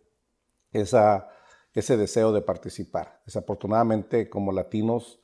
esa, 0.71 1.27
ese 1.73 1.97
deseo 1.97 2.31
de 2.31 2.41
participar. 2.41 3.21
Desafortunadamente, 3.25 4.29
como 4.29 4.51
latinos, 4.51 5.19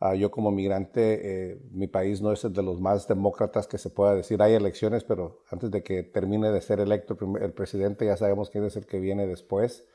uh, 0.00 0.14
yo 0.14 0.32
como 0.32 0.50
migrante, 0.50 1.52
eh, 1.52 1.60
mi 1.70 1.86
país 1.86 2.20
no 2.20 2.32
es 2.32 2.42
el 2.44 2.52
de 2.52 2.62
los 2.62 2.80
más 2.80 3.06
demócratas 3.06 3.68
que 3.68 3.78
se 3.78 3.90
pueda 3.90 4.16
decir. 4.16 4.42
Hay 4.42 4.54
elecciones, 4.54 5.04
pero 5.04 5.42
antes 5.50 5.70
de 5.70 5.84
que 5.84 6.02
termine 6.02 6.50
de 6.50 6.60
ser 6.60 6.80
electo 6.80 7.16
el 7.40 7.52
presidente, 7.52 8.06
ya 8.06 8.16
sabemos 8.16 8.50
quién 8.50 8.64
es 8.64 8.76
el 8.76 8.86
que 8.86 8.98
viene 8.98 9.28
después. 9.28 9.86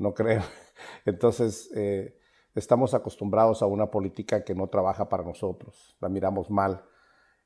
No 0.00 0.14
creo. 0.14 0.42
Entonces, 1.04 1.70
eh, 1.76 2.16
estamos 2.54 2.94
acostumbrados 2.94 3.62
a 3.62 3.66
una 3.66 3.90
política 3.90 4.42
que 4.42 4.54
no 4.54 4.68
trabaja 4.68 5.08
para 5.08 5.22
nosotros. 5.22 5.94
La 6.00 6.08
miramos 6.08 6.50
mal. 6.50 6.82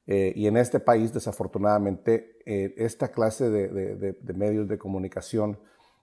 Eh, 0.06 0.32
y 0.36 0.46
en 0.46 0.56
este 0.56 0.78
país, 0.78 1.12
desafortunadamente, 1.12 2.38
eh, 2.46 2.72
esta 2.76 3.08
clase 3.08 3.50
de, 3.50 4.16
medios 4.34 4.68
de 4.68 4.78
comunicación 4.78 5.58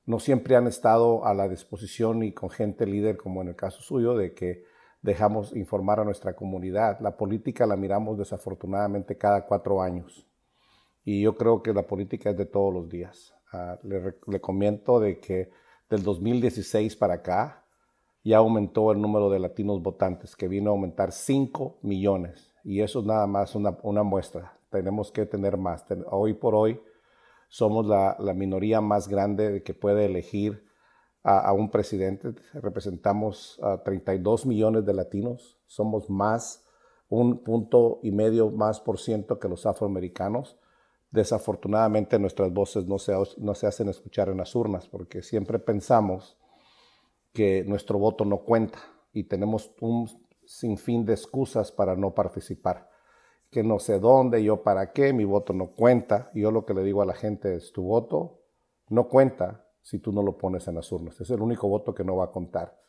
no 0.05 0.20
siempre 0.20 0.58
han 0.58 0.67
estado 0.67 1.25
a 1.25 1.34
la 1.34 1.48
disposición 1.48 2.22
y 2.22 2.34
con 2.34 2.50
gente 2.50 2.86
líder, 2.86 3.15
como 3.15 3.41
en 3.41 3.50
el 3.50 3.55
caso 3.55 3.81
suyo, 3.81 4.17
de 4.17 4.34
que 4.34 4.65
dejamos 5.01 5.55
informar 5.55 6.01
a 6.01 6.03
nuestra 6.03 6.36
comunidad. 6.36 7.00
La 7.00 7.15
política 7.15 7.65
la 7.65 7.77
miramos 7.77 8.17
desafortunadamente 8.17 9.17
cada 9.17 9.46
cuatro 9.46 9.81
años. 9.81 10.27
Y 11.05 11.22
yo 11.22 11.38
creo 11.38 11.63
que 11.63 11.74
la 11.74 11.88
política 11.88 12.31
es 12.31 12.38
de 12.38 12.46
todos 12.46 12.74
los 12.74 12.89
días. 12.89 13.34
Uh, 13.53 13.88
le, 13.88 14.15
le 14.27 14.41
comento 14.41 15.00
de 15.00 15.20
que 15.20 15.61
del 15.92 16.04
2016 16.04 16.96
para 16.96 17.16
acá 17.16 17.66
ya 18.24 18.38
aumentó 18.38 18.94
el 18.94 19.02
número 19.02 19.30
de 19.30 19.40
latinos 19.40 19.82
votantes, 19.82 20.38
que 20.38 20.48
vino 20.48 20.70
a 20.70 20.74
aumentar 20.74 21.12
5 21.12 21.80
millones 21.82 22.54
y 22.64 22.80
eso 22.80 23.02
es 23.02 23.06
nada 23.06 23.28
más 23.28 23.56
una, 23.56 23.78
una 23.84 24.02
muestra. 24.02 24.58
Tenemos 24.70 25.12
que 25.12 25.26
tener 25.26 25.58
más. 25.58 25.84
Hoy 26.10 26.34
por 26.34 26.56
hoy 26.56 26.82
somos 27.50 27.86
la, 27.86 28.16
la 28.20 28.34
minoría 28.34 28.80
más 28.80 29.10
grande 29.10 29.64
que 29.64 29.74
puede 29.74 30.06
elegir 30.06 30.66
a, 31.24 31.40
a, 31.40 31.52
un 31.52 31.70
presidente. 31.70 32.36
Representamos 32.54 33.60
a 33.62 33.84
32 33.84 34.46
millones 34.46 34.86
de 34.86 34.94
latinos. 34.94 35.60
Somos 35.66 36.10
más, 36.10 36.64
un 37.10 37.40
punto 37.44 38.00
y 38.02 38.12
medio 38.12 38.50
más 38.50 38.80
por 38.80 38.98
ciento 38.98 39.40
que 39.40 39.50
los 39.50 39.66
afroamericanos. 39.66 40.58
Desafortunadamente 41.12 42.18
nuestras 42.18 42.51
voces 42.53 42.86
no 42.88 42.98
se, 42.98 43.13
no 43.38 43.53
se 43.53 43.68
hacen 43.68 43.89
escuchar 43.89 44.30
en 44.30 44.38
las 44.38 44.56
urnas 44.56 44.88
porque 44.88 45.22
siempre 45.22 45.60
pensamos 45.60 46.38
que 47.34 47.63
nuestro 47.65 48.00
voto 48.00 48.25
no 48.25 48.39
cuenta 48.39 48.80
y 49.13 49.25
tenemos 49.25 49.72
un 49.82 50.10
sin 50.46 50.77
fin 50.77 51.06
de 51.06 51.13
excusas 51.13 51.72
para 51.72 51.96
no 51.96 52.13
participar. 52.13 52.89
Que 53.50 53.63
no 53.63 53.80
sé 53.80 54.00
dónde, 54.00 54.44
yo 54.44 54.63
para 54.63 54.94
qué, 54.94 55.12
mi 55.12 55.25
voto 55.25 55.53
no 55.53 55.72
cuenta. 55.72 56.32
Yo 56.34 56.51
lo 56.51 56.65
que 56.65 56.74
le 56.74 56.84
digo 56.84 57.01
a 57.01 57.06
la 57.06 57.13
gente 57.13 57.56
es, 57.56 57.72
tu 57.74 57.84
voto 57.84 58.39
no 58.89 59.08
cuenta 59.08 59.65
si 59.82 60.00
tú 60.00 60.12
no 60.12 60.24
lo 60.24 60.38
pones 60.38 60.68
en 60.68 60.75
las 60.75 60.91
urnas. 60.91 61.20
Es 61.20 61.30
el 61.30 61.41
único 61.41 61.68
voto 61.68 61.94
que 61.94 62.03
no 62.03 62.15
va 62.15 62.25
a 62.25 62.32
contar. 62.32 62.80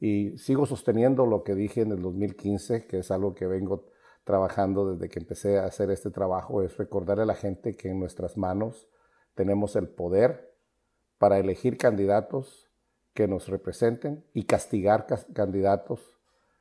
Y 0.00 0.36
sigo 0.36 0.66
sosteniendo 0.66 1.24
lo 1.26 1.42
que 1.42 1.54
dije 1.54 1.82
en 1.82 1.92
el 1.92 2.02
2015, 2.02 2.86
que 2.86 2.98
es 2.98 3.10
algo 3.10 3.34
que 3.34 3.46
vengo 3.46 3.86
trabajando 4.24 4.92
desde 4.92 5.08
que 5.08 5.20
empecé 5.20 5.58
a 5.58 5.66
hacer 5.66 5.90
este 5.90 6.10
trabajo, 6.10 6.62
es 6.62 6.76
recordarle 6.76 7.22
a 7.22 7.26
la 7.26 7.34
gente 7.34 7.76
que 7.76 7.90
en 7.90 8.00
nuestras 8.00 8.36
manos 8.36 8.88
tenemos 9.34 9.76
el 9.76 9.88
poder 9.88 10.54
para 11.18 11.38
elegir 11.38 11.76
candidatos 11.76 12.70
que 13.12 13.28
nos 13.28 13.48
representen 13.48 14.24
y 14.32 14.44
castigar 14.44 15.06
candidatos 15.32 16.00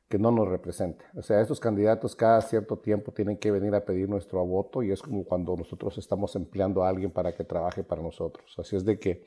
que 0.08 0.20
no 0.20 0.29
nos 0.29 0.48
represente. 0.48 1.03
O 1.15 1.24
sea, 1.24 1.41
estos 1.41 1.60
candidatos 1.60 2.15
cada 2.15 2.39
cierto 2.41 2.77
tiempo 2.77 3.12
tienen 3.12 3.38
que 3.38 3.50
venir 3.50 3.74
a 3.74 3.84
pedir 3.84 4.08
nuestro 4.08 4.46
voto 4.46 4.84
y 4.84 4.91
es 4.91 5.01
como 5.01 5.24
cuando 5.24 5.55
nosotros 5.55 5.98
estamos 5.98 6.36
empleando 6.36 6.84
a 6.84 6.89
alguien 6.89 7.10
para 7.10 7.34
que 7.34 7.43
trabaje 7.43 7.84
para 7.84 8.03
nosotros. 8.03 8.53
Así 8.60 8.75
es 8.75 8.86
de 8.86 9.00
que 9.00 9.25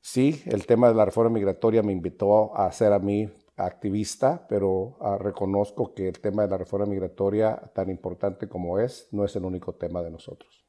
sí, 0.00 0.42
el 0.46 0.66
tema 0.66 0.88
de 0.88 0.94
la 0.94 1.04
reforma 1.04 1.30
migratoria 1.30 1.82
me 1.82 1.92
invitó 1.92 2.56
a 2.56 2.72
ser 2.72 2.92
a 2.92 2.98
mí 2.98 3.30
activista, 3.64 4.46
pero 4.48 4.96
uh, 5.00 5.18
reconozco 5.18 5.94
que 5.94 6.08
el 6.08 6.20
tema 6.20 6.42
de 6.42 6.48
la 6.48 6.58
reforma 6.58 6.86
migratoria, 6.86 7.70
tan 7.74 7.90
importante 7.90 8.48
como 8.48 8.78
es, 8.78 9.08
no 9.12 9.24
es 9.24 9.34
el 9.36 9.44
único 9.44 9.74
tema 9.74 10.02
de 10.02 10.10
nosotros. 10.10 10.64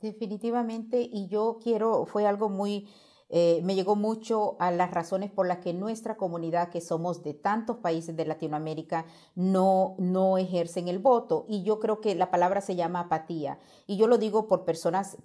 Definitivamente, 0.00 1.00
y 1.00 1.28
yo 1.28 1.58
quiero, 1.62 2.06
fue 2.06 2.26
algo 2.26 2.48
muy 2.48 2.88
eh, 3.32 3.60
me 3.62 3.76
llegó 3.76 3.94
mucho 3.94 4.56
a 4.58 4.72
las 4.72 4.90
razones 4.90 5.30
por 5.30 5.46
las 5.46 5.58
que 5.58 5.72
nuestra 5.72 6.16
comunidad, 6.16 6.68
que 6.68 6.80
somos 6.80 7.22
de 7.22 7.32
tantos 7.32 7.76
países 7.76 8.16
de 8.16 8.24
Latinoamérica, 8.24 9.06
no, 9.36 9.94
no 9.98 10.36
ejercen 10.36 10.88
el 10.88 10.98
voto. 10.98 11.46
Y 11.48 11.62
yo 11.62 11.78
creo 11.78 12.00
que 12.00 12.16
la 12.16 12.32
palabra 12.32 12.60
se 12.60 12.74
llama 12.74 13.00
apatía. 13.00 13.60
Y 13.86 13.96
yo 13.96 14.08
lo 14.08 14.18
digo 14.18 14.48
por 14.48 14.64
personas 14.64 15.16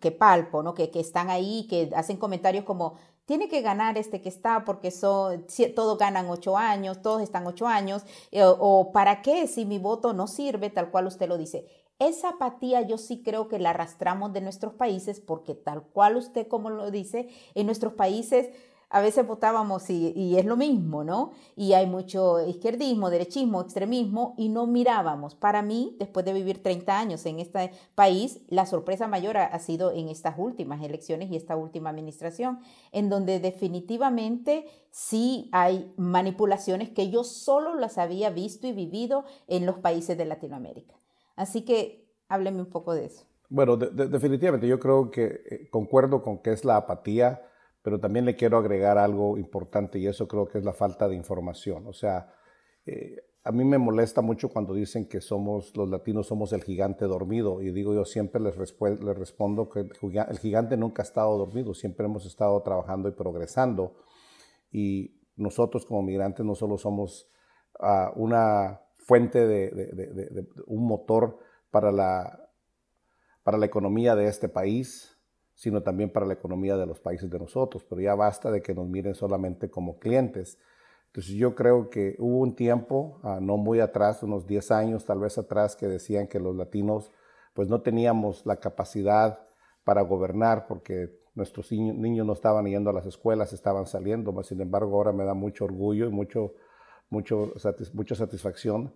que 0.00 0.10
palpo, 0.10 0.64
¿no? 0.64 0.74
que, 0.74 0.90
que 0.90 0.98
están 0.98 1.30
ahí, 1.30 1.68
que 1.68 1.90
hacen 1.94 2.16
comentarios 2.16 2.64
como, 2.64 2.94
tiene 3.26 3.48
que 3.48 3.60
ganar 3.60 3.98
este 3.98 4.20
que 4.20 4.28
está 4.28 4.64
porque 4.64 4.90
son, 4.90 5.46
todos 5.74 5.98
ganan 5.98 6.28
ocho 6.28 6.56
años, 6.56 7.02
todos 7.02 7.22
están 7.22 7.46
ocho 7.46 7.66
años, 7.66 8.04
eh, 8.30 8.42
o 8.44 8.92
para 8.92 9.22
qué 9.22 9.46
si 9.46 9.64
mi 9.64 9.78
voto 9.78 10.12
no 10.12 10.26
sirve, 10.26 10.70
tal 10.70 10.90
cual 10.90 11.06
usted 11.06 11.28
lo 11.28 11.38
dice. 11.38 11.66
Esa 11.98 12.30
apatía 12.30 12.82
yo 12.82 12.98
sí 12.98 13.22
creo 13.22 13.46
que 13.48 13.60
la 13.60 13.70
arrastramos 13.70 14.32
de 14.32 14.40
nuestros 14.40 14.74
países 14.74 15.20
porque 15.20 15.54
tal 15.54 15.82
cual 15.82 16.16
usted 16.16 16.48
como 16.48 16.68
lo 16.68 16.90
dice, 16.90 17.28
en 17.54 17.66
nuestros 17.66 17.92
países 17.92 18.50
a 18.92 19.00
veces 19.00 19.26
votábamos 19.26 19.88
y, 19.88 20.36
es 20.36 20.44
lo 20.44 20.54
mismo, 20.54 21.02
¿no? 21.02 21.32
Y 21.56 21.72
hay 21.72 21.86
mucho 21.86 22.46
izquierdismo, 22.46 23.08
derechismo, 23.08 23.62
extremismo 23.62 24.34
y 24.36 24.50
no 24.50 24.66
mirábamos. 24.66 25.34
Para 25.34 25.62
mí, 25.62 25.96
después 25.98 26.26
de 26.26 26.34
vivir 26.34 26.62
30 26.62 26.98
años 26.98 27.24
en 27.24 27.40
este 27.40 27.72
país, 27.94 28.42
la 28.48 28.66
sorpresa 28.66 29.08
mayor 29.08 29.38
ha, 29.38 29.58
sido 29.60 29.92
en 29.92 30.10
estas 30.10 30.34
últimas 30.36 30.82
elecciones 30.82 31.30
y 31.30 31.36
esta 31.36 31.56
última 31.56 31.88
administración, 31.88 32.60
en 32.92 33.08
donde 33.08 33.40
definitivamente 33.40 34.66
sí 34.90 35.48
hay 35.52 35.90
manipulaciones 35.96 36.90
que 36.90 37.08
yo 37.08 37.24
solo 37.24 37.74
las 37.74 37.96
había 37.96 38.28
visto 38.28 38.66
y 38.66 38.72
vivido 38.72 39.24
en 39.46 39.64
los 39.64 39.78
países 39.78 40.18
de 40.18 40.26
Latinoamérica. 40.26 40.94
Así 41.34 41.62
que 41.62 42.04
hábleme 42.28 42.60
un 42.60 42.68
poco 42.68 42.92
de 42.92 43.06
eso. 43.06 43.24
Bueno, 43.48 43.78
de, 43.78 43.88
de, 43.88 44.08
definitivamente 44.08 44.68
yo 44.68 44.78
creo 44.78 45.10
que 45.10 45.40
eh, 45.50 45.68
concuerdo 45.70 46.22
con 46.22 46.42
que 46.42 46.52
es 46.52 46.66
la 46.66 46.76
apatía, 46.76 47.40
pero 47.82 47.98
también 48.00 48.24
le 48.24 48.36
quiero 48.36 48.58
agregar 48.58 48.98
algo 48.98 49.36
importante 49.38 49.98
y 49.98 50.06
eso 50.06 50.28
creo 50.28 50.46
que 50.46 50.58
es 50.58 50.64
la 50.64 50.72
falta 50.72 51.08
de 51.08 51.16
información. 51.16 51.86
O 51.86 51.92
sea, 51.92 52.32
eh, 52.86 53.16
a 53.44 53.50
mí 53.50 53.64
me 53.64 53.78
molesta 53.78 54.22
mucho 54.22 54.48
cuando 54.48 54.72
dicen 54.72 55.08
que 55.08 55.20
somos 55.20 55.76
los 55.76 55.88
latinos 55.88 56.28
somos 56.28 56.52
el 56.52 56.62
gigante 56.62 57.06
dormido 57.06 57.60
y 57.60 57.72
digo 57.72 57.92
yo 57.92 58.04
siempre 58.04 58.40
les, 58.40 58.56
respondo 58.56 59.68
que 59.68 59.80
el 59.80 60.38
gigante 60.38 60.76
nunca 60.76 61.02
ha 61.02 61.04
estado 61.04 61.36
dormido, 61.36 61.74
siempre 61.74 62.06
hemos 62.06 62.24
estado 62.24 62.62
trabajando 62.62 63.08
y 63.08 63.12
progresando 63.12 63.96
y 64.70 65.20
nosotros 65.36 65.84
como 65.86 66.02
migrantes 66.02 66.46
no 66.46 66.54
solo 66.54 66.78
somos 66.78 67.28
uh, 67.80 68.12
una 68.14 68.80
fuente 68.96 69.46
de, 69.46 69.70
de, 69.70 70.46
un 70.66 70.86
motor 70.86 71.38
para 71.70 71.90
la, 71.90 72.48
para 73.42 73.58
la 73.58 73.66
economía 73.66 74.14
de 74.14 74.26
este 74.26 74.48
país, 74.48 75.11
sino 75.62 75.80
también 75.80 76.10
para 76.10 76.26
la 76.26 76.32
economía 76.32 76.76
de 76.76 76.86
los 76.86 76.98
países 76.98 77.30
de 77.30 77.38
nosotros. 77.38 77.86
Pero 77.88 78.00
ya 78.00 78.16
basta 78.16 78.50
de 78.50 78.60
que 78.60 78.74
nos 78.74 78.88
miren 78.88 79.14
solamente 79.14 79.70
como 79.70 80.00
clientes. 80.00 80.58
Entonces 81.06 81.34
yo 81.34 81.54
creo 81.54 81.88
que 81.88 82.16
hubo 82.18 82.40
un 82.40 82.56
tiempo, 82.56 83.20
uh, 83.22 83.40
no 83.40 83.58
muy 83.58 83.78
atrás, 83.78 84.24
unos 84.24 84.44
10 84.44 84.72
años 84.72 85.04
tal 85.04 85.20
vez 85.20 85.38
atrás, 85.38 85.76
que 85.76 85.86
decían 85.86 86.26
que 86.26 86.40
los 86.40 86.56
latinos 86.56 87.12
pues 87.54 87.68
no 87.68 87.80
teníamos 87.80 88.44
la 88.44 88.56
capacidad 88.56 89.46
para 89.84 90.02
gobernar 90.02 90.66
porque 90.66 91.16
nuestros 91.36 91.70
niños 91.70 92.26
no 92.26 92.32
estaban 92.32 92.66
yendo 92.66 92.90
a 92.90 92.92
las 92.92 93.06
escuelas, 93.06 93.52
estaban 93.52 93.86
saliendo. 93.86 94.42
Sin 94.42 94.60
embargo, 94.60 94.96
ahora 94.96 95.12
me 95.12 95.24
da 95.24 95.34
mucho 95.34 95.66
orgullo 95.66 96.06
y 96.06 96.10
mucho 96.10 96.54
mucho, 97.08 97.52
mucha 97.92 98.14
satisfacción 98.16 98.92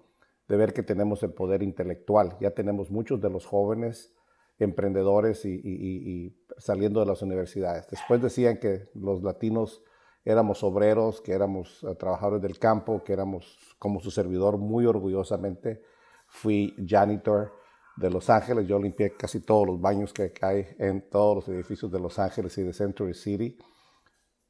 de 0.49 0.57
ver 0.57 0.73
que 0.73 0.83
tenemos 0.83 1.23
el 1.23 1.33
poder 1.33 1.63
intelectual. 1.63 2.37
Ya 2.41 2.51
tenemos 2.51 2.91
muchos 2.91 3.21
de 3.21 3.31
los 3.31 3.47
jóvenes 3.47 4.16
emprendedores 4.59 5.45
y, 5.45 5.55
y, 5.55 6.27
y, 6.27 6.37
saliendo 6.59 7.01
de 7.01 7.07
las 7.07 7.23
universidades. 7.23 7.87
Después 7.89 8.23
decían 8.23 8.59
que 8.59 8.89
los 8.95 9.23
latinos 9.23 9.83
éramos 10.25 10.63
obreros, 10.65 11.21
que 11.21 11.33
éramos 11.33 11.83
uh, 11.83 11.95
trabajadores 11.95 12.43
del 12.43 12.59
campo, 12.59 13.05
que 13.05 13.13
éramos 13.13 13.59
como 13.79 14.01
su 14.01 14.11
servidor 14.11 14.59
muy 14.59 14.87
orgullosamente. 14.87 15.83
Fui 16.27 16.75
janitor 16.87 17.53
de 17.97 18.11
Los 18.11 18.29
Ángeles, 18.31 18.67
yo 18.67 18.79
limpié 18.79 19.17
casi 19.17 19.41
todos 19.41 19.67
los 19.67 19.81
baños 19.81 20.13
que 20.13 20.33
hay 20.43 20.67
en 20.79 21.09
todos 21.09 21.37
los 21.37 21.49
edificios 21.49 21.91
de 21.91 22.01
Los 22.01 22.19
Ángeles 22.19 22.57
y 22.59 22.63
de 22.63 22.73
Century 22.73 23.15
City 23.15 23.57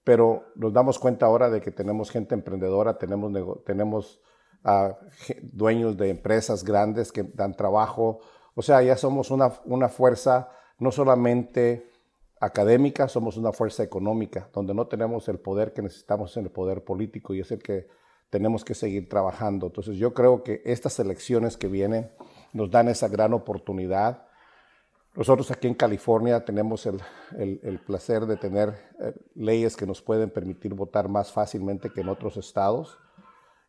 pero 0.04 0.44
nos 0.54 0.72
damos 0.72 1.00
cuenta 1.00 1.26
ahora 1.26 1.50
de 1.50 1.60
que 1.60 1.72
tenemos 1.72 2.12
gente 2.12 2.36
emprendedora, 2.36 2.96
tenemos, 2.96 3.32
tenemos 3.64 4.20
a 4.62 4.96
ge- 5.10 5.40
dueños 5.42 5.96
de 5.96 6.10
empresas 6.10 6.62
grandes 6.62 7.10
que 7.10 7.24
dan 7.24 7.56
trabajo. 7.56 8.20
O 8.58 8.62
sea, 8.62 8.82
ya 8.82 8.96
somos 8.96 9.30
una, 9.30 9.52
una 9.66 9.88
fuerza 9.88 10.48
no 10.78 10.90
solamente 10.90 11.90
académica, 12.40 13.06
somos 13.06 13.36
una 13.36 13.52
fuerza 13.52 13.82
económica, 13.82 14.48
donde 14.52 14.72
no 14.74 14.86
tenemos 14.86 15.28
el 15.28 15.38
poder 15.38 15.74
que 15.74 15.82
necesitamos 15.82 16.34
en 16.38 16.44
el 16.44 16.50
poder 16.50 16.82
político 16.82 17.34
y 17.34 17.40
es 17.40 17.50
el 17.52 17.62
que 17.62 17.86
tenemos 18.30 18.64
que 18.64 18.74
seguir 18.74 19.08
trabajando. 19.10 19.66
Entonces 19.66 19.96
yo 19.98 20.14
creo 20.14 20.42
que 20.42 20.62
estas 20.64 20.98
elecciones 20.98 21.58
que 21.58 21.68
vienen 21.68 22.10
nos 22.54 22.70
dan 22.70 22.88
esa 22.88 23.08
gran 23.08 23.34
oportunidad. 23.34 24.26
Nosotros 25.14 25.50
aquí 25.50 25.68
en 25.68 25.74
California 25.74 26.44
tenemos 26.44 26.86
el, 26.86 27.00
el- 27.38 27.78
placer 27.80 28.24
de 28.24 28.36
tener 28.36 28.70
eh, 29.00 29.12
leyes 29.34 29.76
que 29.76 29.86
nos 29.86 30.00
pueden 30.00 30.30
permitir 30.30 30.72
votar 30.74 31.08
más 31.08 31.30
fácilmente 31.30 31.90
que 31.90 32.00
en 32.00 32.08
otros 32.08 32.38
estados 32.38 32.98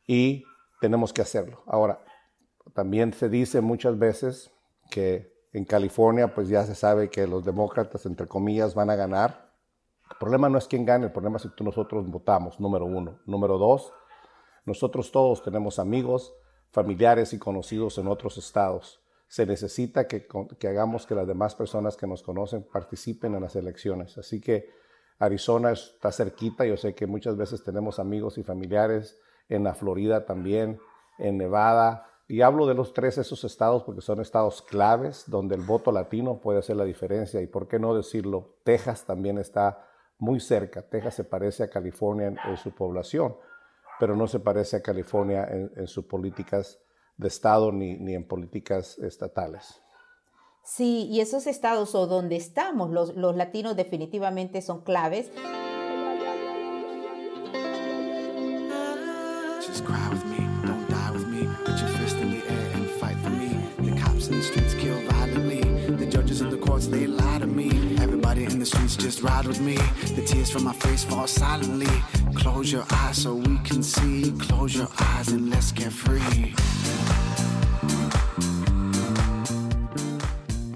y 0.07 0.45
tenemos 0.79 1.11
que 1.11 1.21
hacerlo. 1.21 1.63
Ahora, 1.65 1.99
también 2.73 3.13
se 3.13 3.29
dice 3.29 3.61
muchas 3.61 3.97
veces 3.97 4.51
que 4.89 5.37
en 5.53 5.65
California 5.65 6.33
pues 6.33 6.49
ya 6.49 6.63
se 6.63 6.75
sabe 6.75 7.09
que 7.09 7.25
los 7.27 7.43
demócratas, 7.43 8.05
entre 8.05 8.27
comillas, 8.27 8.75
van 8.75 8.89
a 8.89 8.95
ganar. 8.95 9.51
El 10.09 10.17
problema 10.17 10.49
no 10.49 10.57
es 10.57 10.67
quién 10.67 10.85
gane, 10.85 11.05
el 11.05 11.11
problema 11.11 11.37
es 11.37 11.47
tú 11.55 11.63
nosotros 11.63 12.09
votamos, 12.09 12.59
número 12.59 12.85
uno. 12.85 13.19
Número 13.25 13.57
dos, 13.57 13.91
nosotros 14.65 15.11
todos 15.11 15.43
tenemos 15.43 15.79
amigos, 15.79 16.33
familiares 16.71 17.33
y 17.33 17.39
conocidos 17.39 17.97
en 17.97 18.07
otros 18.07 18.37
estados. 18.37 19.01
Se 19.27 19.45
necesita 19.45 20.07
que, 20.07 20.27
que 20.59 20.67
hagamos 20.67 21.05
que 21.05 21.15
las 21.15 21.27
demás 21.27 21.55
personas 21.55 21.97
que 21.97 22.07
nos 22.07 22.23
conocen 22.23 22.63
participen 22.63 23.35
en 23.35 23.41
las 23.41 23.55
elecciones. 23.55 24.17
Así 24.17 24.39
que 24.39 24.69
Arizona 25.19 25.71
está 25.71 26.11
cerquita. 26.11 26.65
Yo 26.65 26.77
sé 26.77 26.93
que 26.93 27.07
muchas 27.07 27.35
veces 27.35 27.63
tenemos 27.63 27.99
amigos 27.99 28.37
y 28.37 28.43
familiares 28.43 29.19
en 29.49 29.63
la 29.63 29.73
Florida 29.73 30.25
también, 30.25 30.79
en 31.17 31.37
Nevada. 31.37 32.05
Y 32.27 32.41
hablo 32.41 32.65
de 32.65 32.73
los 32.73 32.93
tres 32.93 33.17
esos 33.17 33.43
estados 33.43 33.83
porque 33.83 34.01
son 34.01 34.19
estados 34.19 34.61
claves 34.61 35.23
donde 35.27 35.55
el 35.55 35.61
voto 35.61 35.91
latino 35.91 36.41
puede 36.41 36.59
hacer 36.59 36.75
la 36.75 36.83
diferencia. 36.83 37.41
Y 37.41 37.47
por 37.47 37.67
qué 37.67 37.79
no 37.79 37.95
decirlo, 37.95 38.55
Texas 38.63 39.05
también 39.05 39.37
está 39.37 39.87
muy 40.17 40.39
cerca. 40.39 40.81
Texas 40.81 41.15
se 41.15 41.23
parece 41.23 41.63
a 41.63 41.69
California 41.69 42.27
en, 42.27 42.57
su 42.57 42.71
población 42.71 43.35
pero 43.99 44.15
no 44.15 44.27
se 44.27 44.39
parece 44.39 44.77
a 44.77 44.81
California 44.83 45.47
en, 45.49 45.71
en 45.75 45.87
sus 45.87 46.05
políticas 46.05 46.79
de 47.17 47.27
Estado 47.27 47.71
ni, 47.71 47.95
ni 47.97 48.13
en 48.13 48.27
políticas 48.27 48.97
estatales. 48.99 49.81
Sí, 50.63 51.07
y 51.09 51.21
esos 51.21 51.47
estados 51.47 51.95
o 51.95 52.07
donde 52.07 52.35
estamos, 52.35 52.91
los, 52.91 53.15
los 53.15 53.35
latinos 53.35 53.75
definitivamente 53.75 54.61
son 54.61 54.81
claves. 54.81 55.31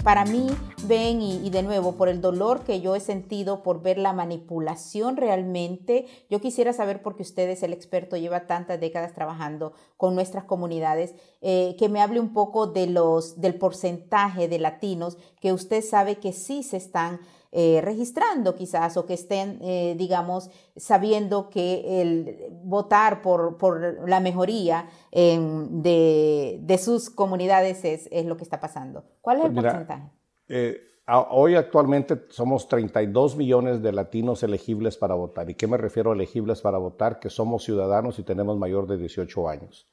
Para 0.03 0.25
mí, 0.25 0.47
ven 0.87 1.21
y, 1.21 1.49
de 1.51 1.61
nuevo, 1.61 1.95
por 1.95 2.09
el 2.09 2.21
dolor 2.21 2.63
que 2.63 2.81
yo 2.81 2.95
he 2.95 2.99
sentido 2.99 3.61
por 3.61 3.83
ver 3.83 3.99
la 3.99 4.13
manipulación 4.13 5.15
realmente, 5.15 6.07
yo 6.29 6.41
quisiera 6.41 6.73
saber, 6.73 7.03
porque 7.03 7.21
usted 7.21 7.47
es 7.49 7.61
el 7.61 7.71
experto, 7.71 8.17
lleva 8.17 8.47
tantas 8.47 8.79
décadas 8.79 9.13
trabajando 9.13 9.73
con 9.97 10.15
nuestras 10.15 10.45
comunidades, 10.45 11.13
eh, 11.41 11.75
que 11.77 11.87
me 11.87 12.01
hable 12.01 12.19
un 12.19 12.33
poco 12.33 12.65
de 12.65 12.87
los, 12.87 13.39
del 13.39 13.55
porcentaje 13.55 14.47
de 14.47 14.57
latinos 14.57 15.17
que 15.39 15.53
usted 15.53 15.83
sabe 15.83 16.15
que 16.15 16.33
sí 16.33 16.63
se 16.63 16.77
están 16.77 17.19
eh, 17.51 17.81
registrando 17.83 18.55
quizás 18.55 18.95
o 18.95 19.05
que 19.05 19.13
estén, 19.13 19.59
eh, 19.61 19.95
digamos, 19.97 20.49
sabiendo 20.77 21.49
que 21.49 22.01
el 22.01 22.37
votar 22.63 23.21
por, 23.21 23.57
por 23.57 24.07
la 24.07 24.19
mejoría 24.21 24.87
em, 25.11 25.81
de, 25.81 26.59
de 26.61 26.77
sus 26.77 27.09
comunidades 27.09 27.83
es, 27.83 28.07
es 28.11 28.25
lo 28.25 28.37
que 28.37 28.43
está 28.43 28.59
pasando. 28.59 29.03
¿Cuál 29.19 29.39
es 29.39 29.45
el 29.45 29.51
Mira, 29.51 29.69
porcentaje? 29.69 30.11
Eh, 30.47 30.81
hoy 31.29 31.55
actualmente 31.55 32.25
somos 32.29 32.67
32 32.67 33.35
millones 33.35 33.81
de 33.81 33.91
latinos 33.91 34.43
elegibles 34.43 34.97
para 34.97 35.15
votar. 35.15 35.49
¿Y 35.49 35.55
qué 35.55 35.67
me 35.67 35.77
refiero 35.77 36.11
a 36.11 36.13
elegibles 36.13 36.61
para 36.61 36.77
votar? 36.77 37.19
Que 37.19 37.29
somos 37.29 37.63
ciudadanos 37.63 38.17
y 38.19 38.23
tenemos 38.23 38.57
mayor 38.57 38.87
de 38.87 38.97
18 38.97 39.49
años. 39.49 39.87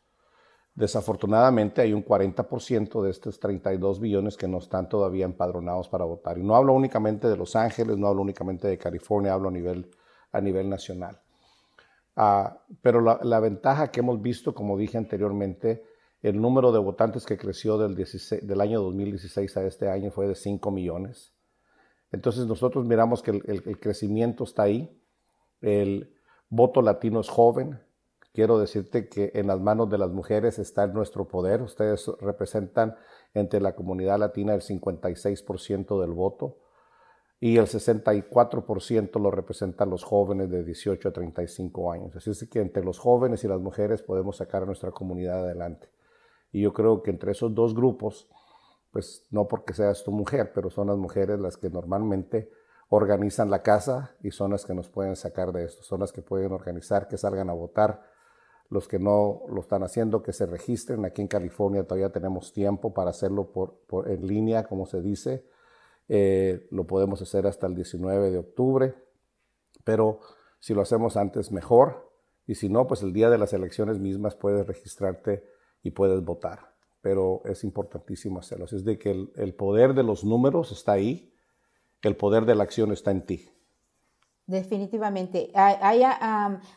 Desafortunadamente 0.78 1.82
hay 1.82 1.92
un 1.92 2.04
40% 2.04 3.02
de 3.02 3.10
estos 3.10 3.40
32 3.40 3.98
millones 3.98 4.36
que 4.36 4.46
no 4.46 4.58
están 4.58 4.88
todavía 4.88 5.24
empadronados 5.24 5.88
para 5.88 6.04
votar. 6.04 6.38
Y 6.38 6.44
no 6.44 6.54
hablo 6.54 6.72
únicamente 6.72 7.26
de 7.26 7.36
Los 7.36 7.56
Ángeles, 7.56 7.98
no 7.98 8.06
hablo 8.06 8.22
únicamente 8.22 8.68
de 8.68 8.78
California, 8.78 9.32
hablo 9.32 9.48
a 9.48 9.50
nivel, 9.50 9.90
a 10.30 10.40
nivel 10.40 10.70
nacional. 10.70 11.20
Ah, 12.14 12.62
pero 12.80 13.00
la, 13.00 13.40
ventaja 13.40 13.90
que 13.90 13.98
hemos 13.98 14.22
visto, 14.22 14.54
como 14.54 14.78
dije 14.78 14.96
anteriormente, 14.98 15.82
el 16.22 16.40
número 16.40 16.70
de 16.70 16.78
votantes 16.78 17.26
que 17.26 17.36
creció 17.36 17.76
del, 17.76 17.96
16 17.96 18.46
del 18.46 18.60
año 18.60 18.80
2016 18.80 19.56
a 19.56 19.66
este 19.66 19.88
año 19.88 20.12
fue 20.12 20.28
de 20.28 20.36
5 20.36 20.70
millones. 20.70 21.32
Entonces 22.12 22.46
nosotros 22.46 22.84
miramos 22.84 23.20
que 23.20 23.32
el 23.32 23.80
crecimiento 23.80 24.44
está 24.44 24.62
ahí. 24.62 24.96
El 25.60 26.14
voto 26.48 26.82
latino 26.82 27.18
es 27.18 27.28
joven. 27.28 27.80
Quiero 28.38 28.61
decirte 28.61 29.09
que 29.09 29.33
en 29.35 29.48
las 29.48 29.59
manos 29.59 29.90
de 29.90 29.98
las 29.98 30.12
mujeres 30.12 30.61
está 30.61 30.87
nuestro 30.87 31.27
poder. 31.27 31.61
Ustedes 31.61 32.07
representan 32.20 32.94
entre 33.35 33.61
la 33.61 33.74
comunidad 33.74 34.16
latina 34.16 34.55
el 34.55 34.61
56% 34.61 36.01
del 36.01 36.12
voto 36.12 36.57
y 37.40 37.57
el 37.57 37.66
64% 37.66 39.20
lo 39.20 39.33
representan 39.33 39.90
los 39.90 40.05
jóvenes 40.05 40.51
de 40.51 40.62
18 40.62 41.09
a 41.09 41.12
35 41.12 41.90
años. 41.90 42.14
Así 42.14 42.31
es 42.31 42.48
que 42.48 42.61
entre 42.61 42.85
los 42.85 43.01
jóvenes 43.01 43.42
y 43.42 43.48
las 43.48 43.59
mujeres 43.59 44.03
podemos 44.03 44.37
sacar 44.37 44.62
a 44.62 44.66
nuestra 44.66 44.92
comunidad 44.92 45.40
adelante. 45.40 45.88
Y 46.53 46.61
yo 46.61 46.72
creo 46.72 47.03
que 47.03 47.11
entre 47.11 47.33
esos 47.33 47.53
dos 47.57 47.74
grupos, 47.74 48.31
pues 48.92 49.27
no 49.33 49.48
porque 49.48 49.74
seas 49.74 50.05
tu 50.05 50.12
mujer, 50.12 50.53
pero 50.55 50.70
son 50.70 50.87
las 50.87 50.96
mujeres 50.96 51.40
las 51.40 51.57
que 51.57 51.70
normalmente 51.70 52.53
organizan 52.88 53.51
la 53.51 53.64
casa 53.64 54.14
y 54.22 54.31
son 54.31 54.53
las 54.53 54.64
que 54.64 54.74
nos 54.74 54.88
pueden 54.88 55.16
sacar 55.16 55.51
de 55.51 55.64
esto, 55.64 55.83
son 55.83 55.98
las 55.98 56.12
que 56.12 56.22
pueden 56.22 56.53
organizar 56.53 57.09
que 57.09 57.18
salgan 57.18 57.51
a 57.51 57.53
votar, 57.53 58.16
los 58.70 58.87
que 58.87 58.98
no 58.98 59.42
lo 59.48 59.61
están 59.61 59.83
haciendo, 59.83 60.22
que 60.22 60.33
se 60.33 60.46
registren. 60.46 61.04
Aquí 61.04 61.22
en 61.22 61.28
California 61.28 61.85
todavía 61.85 62.11
tenemos 62.11 62.52
tiempo 62.52 62.92
para 62.92 63.11
hacerlo 63.11 63.50
por, 63.50 64.11
en 64.11 64.26
línea, 64.26 64.64
como 64.64 64.87
se 64.87 65.00
dice. 65.00 65.46
Eh, 66.09 66.66
lo 66.70 66.87
podemos 66.87 67.20
hacer 67.22 67.46
hasta 67.46 67.66
el 67.66 67.74
19 67.74 68.31
de 68.31 68.38
octubre, 68.38 68.94
pero 69.85 70.20
si 70.59 70.74
lo 70.74 70.83
hacemos 70.83 71.16
antes, 71.16 71.50
mejor. 71.50 72.12
Y 72.46 72.54
si 72.54 72.68
no, 72.68 72.87
pues 72.87 73.02
el 73.02 73.12
día 73.12 73.31
de 73.31 73.38
las 73.38 73.52
elecciones 73.52 73.98
mismas 73.98 74.35
puedes 74.35 74.66
registrarte 74.66 75.44
y 75.83 75.90
puedes 75.90 76.22
votar. 76.22 76.74
Pero 77.00 77.42
es 77.44 77.64
importantísimo 77.64 78.40
hacerlo. 78.40 78.66
Es 78.66 78.85
de 78.85 78.98
que 78.98 79.11
el 79.35 79.54
poder 79.54 79.94
de 79.94 80.02
los 80.02 80.24
números 80.24 80.72
está 80.72 80.92
ahí, 80.92 81.35
el 82.02 82.16
poder 82.16 82.44
de 82.44 82.54
la 82.54 82.64
acción 82.64 82.92
está 82.92 83.11
en 83.11 83.24
ti. 83.24 83.50
Definitivamente. 84.48 85.50
Hay, 85.54 86.02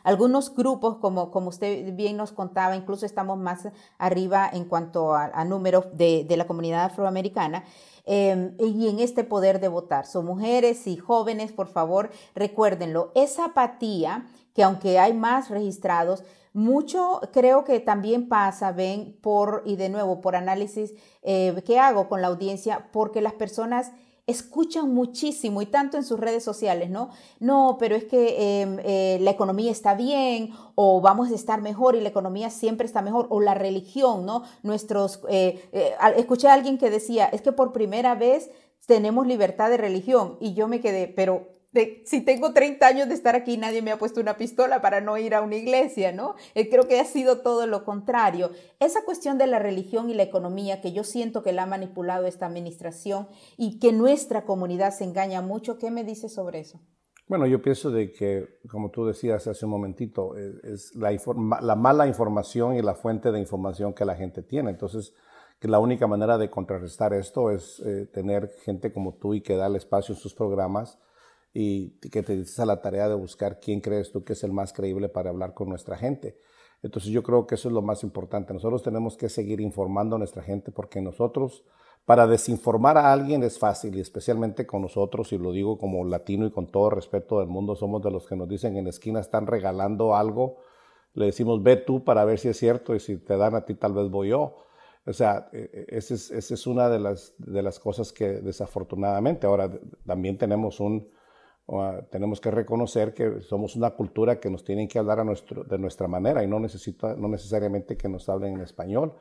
algunos 0.04 0.54
grupos, 0.54 0.98
como, 0.98 1.30
como 1.30 1.48
usted 1.48 1.96
bien 1.96 2.18
nos 2.18 2.30
contaba, 2.30 2.76
incluso 2.76 3.06
estamos 3.06 3.38
más 3.38 3.66
arriba 3.96 4.46
en 4.52 4.66
cuanto 4.66 5.14
a, 5.14 5.30
a 5.32 5.46
números 5.46 5.86
de, 5.94 6.24
de 6.28 6.36
la 6.36 6.46
comunidad 6.46 6.84
afroamericana, 6.84 7.64
eh, 8.04 8.52
y 8.58 8.88
en 8.88 8.98
este 8.98 9.24
poder 9.24 9.58
de 9.58 9.68
votar. 9.68 10.04
Son 10.04 10.26
mujeres 10.26 10.86
y 10.86 10.98
jóvenes, 10.98 11.52
por 11.52 11.66
favor, 11.66 12.10
recuérdenlo. 12.34 13.10
Esa 13.14 13.46
apatía, 13.46 14.26
que 14.54 14.62
aunque 14.62 14.98
hay 14.98 15.14
más 15.14 15.48
registrados, 15.48 16.24
mucho 16.52 17.22
creo 17.32 17.64
que 17.64 17.80
también 17.80 18.28
pasa, 18.28 18.72
ven, 18.72 19.16
por, 19.22 19.62
y 19.64 19.76
de 19.76 19.88
nuevo, 19.88 20.20
por 20.20 20.36
análisis 20.36 20.92
eh, 21.22 21.54
que 21.64 21.78
hago 21.78 22.10
con 22.10 22.20
la 22.20 22.28
audiencia, 22.28 22.90
porque 22.92 23.22
las 23.22 23.32
personas 23.32 23.92
escuchan 24.26 24.92
muchísimo 24.94 25.62
y 25.62 25.66
tanto 25.66 25.96
en 25.96 26.04
sus 26.04 26.18
redes 26.18 26.44
sociales, 26.44 26.90
¿no? 26.90 27.10
No, 27.40 27.76
pero 27.78 27.96
es 27.96 28.04
que 28.04 28.28
eh, 28.28 28.76
eh, 28.84 29.18
la 29.20 29.30
economía 29.30 29.70
está 29.70 29.94
bien 29.94 30.50
o 30.74 31.00
vamos 31.00 31.30
a 31.30 31.34
estar 31.34 31.60
mejor 31.60 31.96
y 31.96 32.00
la 32.00 32.08
economía 32.08 32.50
siempre 32.50 32.86
está 32.86 33.02
mejor 33.02 33.26
o 33.30 33.40
la 33.40 33.54
religión, 33.54 34.24
¿no? 34.24 34.44
Nuestros, 34.62 35.20
eh, 35.28 35.68
eh, 35.72 35.94
escuché 36.16 36.48
a 36.48 36.52
alguien 36.52 36.78
que 36.78 36.90
decía, 36.90 37.26
es 37.26 37.42
que 37.42 37.52
por 37.52 37.72
primera 37.72 38.14
vez 38.14 38.50
tenemos 38.86 39.26
libertad 39.26 39.70
de 39.70 39.76
religión 39.76 40.36
y 40.40 40.54
yo 40.54 40.68
me 40.68 40.80
quedé, 40.80 41.08
pero 41.08 41.48
si 42.04 42.20
tengo 42.20 42.52
30 42.52 42.86
años 42.86 43.08
de 43.08 43.14
estar 43.14 43.34
aquí, 43.34 43.56
nadie 43.56 43.82
me 43.82 43.92
ha 43.92 43.98
puesto 43.98 44.20
una 44.20 44.36
pistola 44.36 44.82
para 44.82 45.00
no 45.00 45.16
ir 45.16 45.34
a 45.34 45.40
una 45.40 45.56
iglesia, 45.56 46.12
¿no? 46.12 46.34
Eh, 46.54 46.68
creo 46.68 46.86
que 46.86 47.00
ha 47.00 47.04
sido 47.04 47.40
todo 47.40 47.66
lo 47.66 47.84
contrario. 47.84 48.50
Esa 48.78 49.04
cuestión 49.04 49.38
de 49.38 49.46
la 49.46 49.58
religión 49.58 50.10
y 50.10 50.14
la 50.14 50.22
economía, 50.22 50.80
que 50.80 50.92
yo 50.92 51.04
siento 51.04 51.42
que 51.42 51.52
la 51.52 51.62
ha 51.62 51.66
manipulado 51.66 52.26
esta 52.26 52.46
administración 52.46 53.28
y 53.56 53.78
que 53.78 53.92
nuestra 53.92 54.44
comunidad 54.44 54.92
se 54.92 55.04
engaña 55.04 55.40
mucho, 55.40 55.78
¿qué 55.78 55.90
me 55.90 56.04
dice 56.04 56.28
sobre 56.28 56.60
eso? 56.60 56.80
Bueno, 57.26 57.46
yo 57.46 57.62
pienso 57.62 57.90
de 57.90 58.12
que, 58.12 58.58
como 58.68 58.90
tú 58.90 59.06
decías 59.06 59.46
hace 59.46 59.64
un 59.64 59.70
momentito, 59.70 60.36
es, 60.36 60.62
es 60.64 60.94
la, 60.94 61.76
mala 61.76 62.06
información 62.06 62.76
y 62.76 62.82
la 62.82 62.94
fuente 62.94 63.32
de 63.32 63.38
información 63.38 63.94
que 63.94 64.04
la 64.04 64.16
gente 64.16 64.42
tiene. 64.42 64.70
Entonces, 64.70 65.14
que 65.58 65.68
la 65.68 65.78
única 65.78 66.06
manera 66.06 66.36
de 66.36 66.50
contrarrestar 66.50 67.14
esto 67.14 67.50
es 67.50 67.80
eh, 67.86 68.06
tener 68.12 68.50
gente 68.64 68.92
como 68.92 69.14
tú 69.14 69.32
y 69.32 69.40
que 69.40 69.56
darle 69.56 69.78
espacio 69.78 70.14
en 70.14 70.20
sus 70.20 70.34
programas 70.34 70.98
y 71.54 71.98
que 71.98 72.22
te 72.22 72.36
dices 72.36 72.58
a 72.60 72.66
la 72.66 72.80
tarea 72.80 73.08
de 73.08 73.14
buscar 73.14 73.60
quién 73.60 73.80
crees 73.80 74.10
tú 74.10 74.24
que 74.24 74.32
es 74.32 74.42
el 74.44 74.52
más 74.52 74.72
creíble 74.72 75.08
para 75.08 75.30
hablar 75.30 75.54
con 75.54 75.68
nuestra 75.68 75.96
gente. 75.96 76.38
Entonces 76.82 77.10
yo 77.10 77.22
creo 77.22 77.46
que 77.46 77.54
eso 77.54 77.68
es 77.68 77.74
lo 77.74 77.82
más 77.82 78.02
importante. 78.02 78.52
Nosotros 78.52 78.82
tenemos 78.82 79.16
que 79.16 79.28
seguir 79.28 79.60
informando 79.60 80.16
a 80.16 80.18
nuestra 80.18 80.42
gente 80.42 80.72
porque 80.72 81.00
nosotros, 81.00 81.64
para 82.04 82.26
desinformar 82.26 82.98
a 82.98 83.12
alguien 83.12 83.42
es 83.44 83.58
fácil 83.58 83.96
y 83.96 84.00
especialmente 84.00 84.66
con 84.66 84.82
nosotros, 84.82 85.32
y 85.32 85.38
lo 85.38 85.52
digo 85.52 85.78
como 85.78 86.04
latino 86.04 86.46
y 86.46 86.50
con 86.50 86.66
todo 86.66 86.90
respeto 86.90 87.38
del 87.38 87.48
mundo, 87.48 87.76
somos 87.76 88.02
de 88.02 88.10
los 88.10 88.26
que 88.26 88.34
nos 88.34 88.48
dicen 88.48 88.76
en 88.76 88.84
la 88.84 88.90
esquina 88.90 89.20
están 89.20 89.46
regalando 89.46 90.16
algo, 90.16 90.58
le 91.14 91.26
decimos 91.26 91.62
ve 91.62 91.76
tú 91.76 92.02
para 92.02 92.24
ver 92.24 92.38
si 92.38 92.48
es 92.48 92.56
cierto 92.56 92.94
y 92.94 93.00
si 93.00 93.18
te 93.18 93.36
dan 93.36 93.54
a 93.54 93.64
ti 93.64 93.74
tal 93.74 93.92
vez 93.92 94.10
voy 94.10 94.30
yo. 94.30 94.56
O 95.04 95.12
sea, 95.12 95.48
eh, 95.52 95.70
eh, 95.72 95.86
esa 95.88 96.14
es, 96.14 96.30
esa 96.30 96.54
es 96.54 96.66
una 96.66 96.88
de 96.88 96.98
las, 96.98 97.34
de 97.38 97.62
las 97.62 97.78
cosas 97.78 98.12
que 98.12 98.40
desafortunadamente 98.40 99.46
ahora 99.46 99.70
también 100.06 100.38
tenemos 100.38 100.80
un, 100.80 101.08
Tenemos 102.10 102.40
que 102.40 102.50
reconocer 102.50 103.14
que 103.14 103.40
somos 103.40 103.76
una 103.76 103.90
cultura 103.90 104.40
que 104.40 104.50
nos 104.50 104.64
tienen 104.64 104.88
que 104.88 104.98
hablar 104.98 105.24
de 105.24 105.78
nuestra 105.78 106.08
manera 106.08 106.42
y 106.44 106.46
no, 106.46 106.60
necesita, 106.60 107.14
no 107.14 107.28
necesariamente 107.28 107.96
que 107.96 108.08
nos 108.08 108.28
hablen 108.28 108.54
en 108.54 108.60
español. 108.60 109.14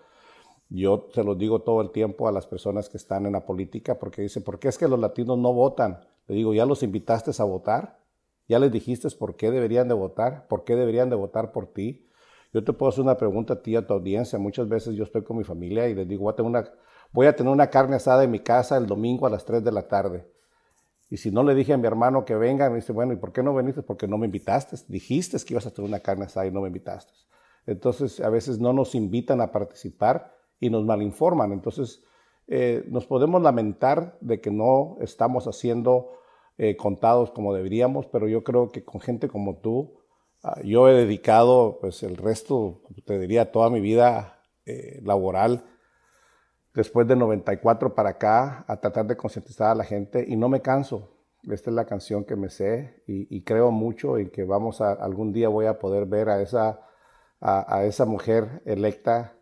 Yo 0.69 1.07
se 1.13 1.23
lo 1.23 1.35
digo 1.35 1.61
todo 1.61 1.81
el 1.81 1.91
tiempo 1.91 2.27
a 2.27 2.31
las 2.31 2.47
personas 2.47 2.89
que 2.89 2.97
están 2.97 3.25
en 3.25 3.33
la 3.33 3.45
política 3.45 3.99
porque 3.99 4.21
dicen, 4.21 4.43
¿por 4.43 4.57
qué 4.57 4.69
es 4.69 4.77
que 4.77 4.87
los 4.87 4.99
latinos 4.99 5.37
no 5.37 5.53
votan? 5.53 5.99
Le 6.27 6.35
digo, 6.35 6.53
¿ya 6.53 6.65
los 6.65 6.81
invitaste 6.81 7.31
a 7.37 7.43
votar? 7.43 7.99
¿Ya 8.47 8.57
les 8.59 8.71
dijiste 8.71 9.07
por 9.11 9.35
qué 9.35 9.51
deberían 9.51 9.87
de 9.87 9.93
votar? 9.93 10.47
¿Por 10.47 10.63
qué 10.63 10.75
deberían 10.75 11.09
de 11.09 11.15
votar 11.15 11.51
por 11.51 11.67
ti? 11.67 12.07
Yo 12.53 12.63
te 12.63 12.73
puedo 12.73 12.89
hacer 12.89 13.03
una 13.03 13.17
pregunta 13.17 13.53
a 13.53 13.61
ti, 13.61 13.75
a 13.75 13.85
tu 13.85 13.93
audiencia. 13.93 14.39
Muchas 14.39 14.67
veces 14.67 14.95
yo 14.95 15.03
estoy 15.03 15.23
con 15.23 15.37
mi 15.37 15.43
familia 15.43 15.87
y 15.87 15.95
les 15.95 16.07
digo, 16.07 16.23
voy 16.23 16.33
a 16.33 16.35
tener 16.35 16.49
una, 16.49 16.71
voy 17.11 17.27
a 17.27 17.35
tener 17.35 17.51
una 17.51 17.69
carne 17.69 17.95
asada 17.95 18.23
en 18.23 18.31
mi 18.31 18.39
casa 18.39 18.77
el 18.77 18.87
domingo 18.87 19.25
a 19.25 19.29
las 19.29 19.45
3 19.45 19.63
de 19.63 19.71
la 19.71 19.87
tarde. 19.87 20.25
Y 21.11 21.17
si 21.17 21.29
no 21.29 21.43
le 21.43 21.53
dije 21.53 21.73
a 21.73 21.77
mi 21.77 21.85
hermano 21.85 22.23
que 22.23 22.35
venga, 22.35 22.69
me 22.69 22.77
dice, 22.77 22.93
bueno, 22.93 23.11
¿y 23.11 23.17
por 23.17 23.33
qué 23.33 23.43
no 23.43 23.53
viniste? 23.53 23.83
Porque 23.83 24.07
no 24.07 24.17
me 24.17 24.27
invitaste. 24.27 24.77
Dijiste 24.87 25.37
que 25.45 25.53
ibas 25.53 25.65
a 25.65 25.71
tener 25.71 25.89
una 25.89 25.99
carne 25.99 26.23
asada 26.23 26.47
y 26.47 26.51
no 26.51 26.61
me 26.61 26.67
invitaste. 26.67 27.11
Entonces, 27.65 28.21
a 28.21 28.29
veces 28.29 28.59
no 28.59 28.71
nos 28.71 28.95
invitan 28.95 29.41
a 29.41 29.51
participar 29.51 30.33
y 30.61 30.69
nos 30.69 30.85
malinforman. 30.85 31.51
Entonces, 31.51 32.01
eh, 32.47 32.85
nos 32.87 33.05
podemos 33.07 33.41
lamentar 33.41 34.17
de 34.21 34.39
que 34.39 34.51
no 34.51 34.95
estamos 35.01 35.47
haciendo 35.47 36.11
eh, 36.57 36.77
contados 36.77 37.31
como 37.31 37.53
deberíamos, 37.53 38.05
pero 38.05 38.29
yo 38.29 38.45
creo 38.45 38.69
que 38.69 38.85
con 38.85 39.01
gente 39.01 39.27
como 39.27 39.57
tú, 39.57 39.99
uh, 40.43 40.61
yo 40.63 40.87
he 40.87 40.93
dedicado 40.93 41.77
pues 41.81 42.03
el 42.03 42.15
resto, 42.15 42.83
te 43.03 43.19
diría, 43.19 43.51
toda 43.51 43.69
mi 43.69 43.81
vida 43.81 44.41
eh, 44.65 45.01
laboral 45.03 45.65
después 46.73 47.07
de 47.07 47.15
94 47.15 47.93
para 47.93 48.11
acá 48.11 48.65
a 48.67 48.79
tratar 48.79 49.05
de 49.07 49.17
concientizar 49.17 49.71
a 49.71 49.75
la 49.75 49.83
gente 49.83 50.25
y 50.27 50.35
no 50.35 50.49
me 50.49 50.61
canso. 50.61 51.17
Esta 51.49 51.71
es 51.71 51.75
la 51.75 51.85
canción 51.85 52.23
que 52.23 52.35
me 52.35 52.49
sé 52.49 53.03
y, 53.07 53.43
creo 53.43 53.71
mucho 53.71 54.17
en 54.19 54.29
que 54.29 54.43
vamos 54.43 54.79
a, 54.79 54.91
algún 54.91 55.33
día 55.33 55.49
voy 55.49 55.65
a 55.65 55.79
poder 55.79 56.05
ver 56.05 56.29
a 56.29 56.39
esa, 56.41 56.81
a, 57.39 57.83
esa 57.83 58.05
mujer 58.05 58.61
electa 58.65 59.37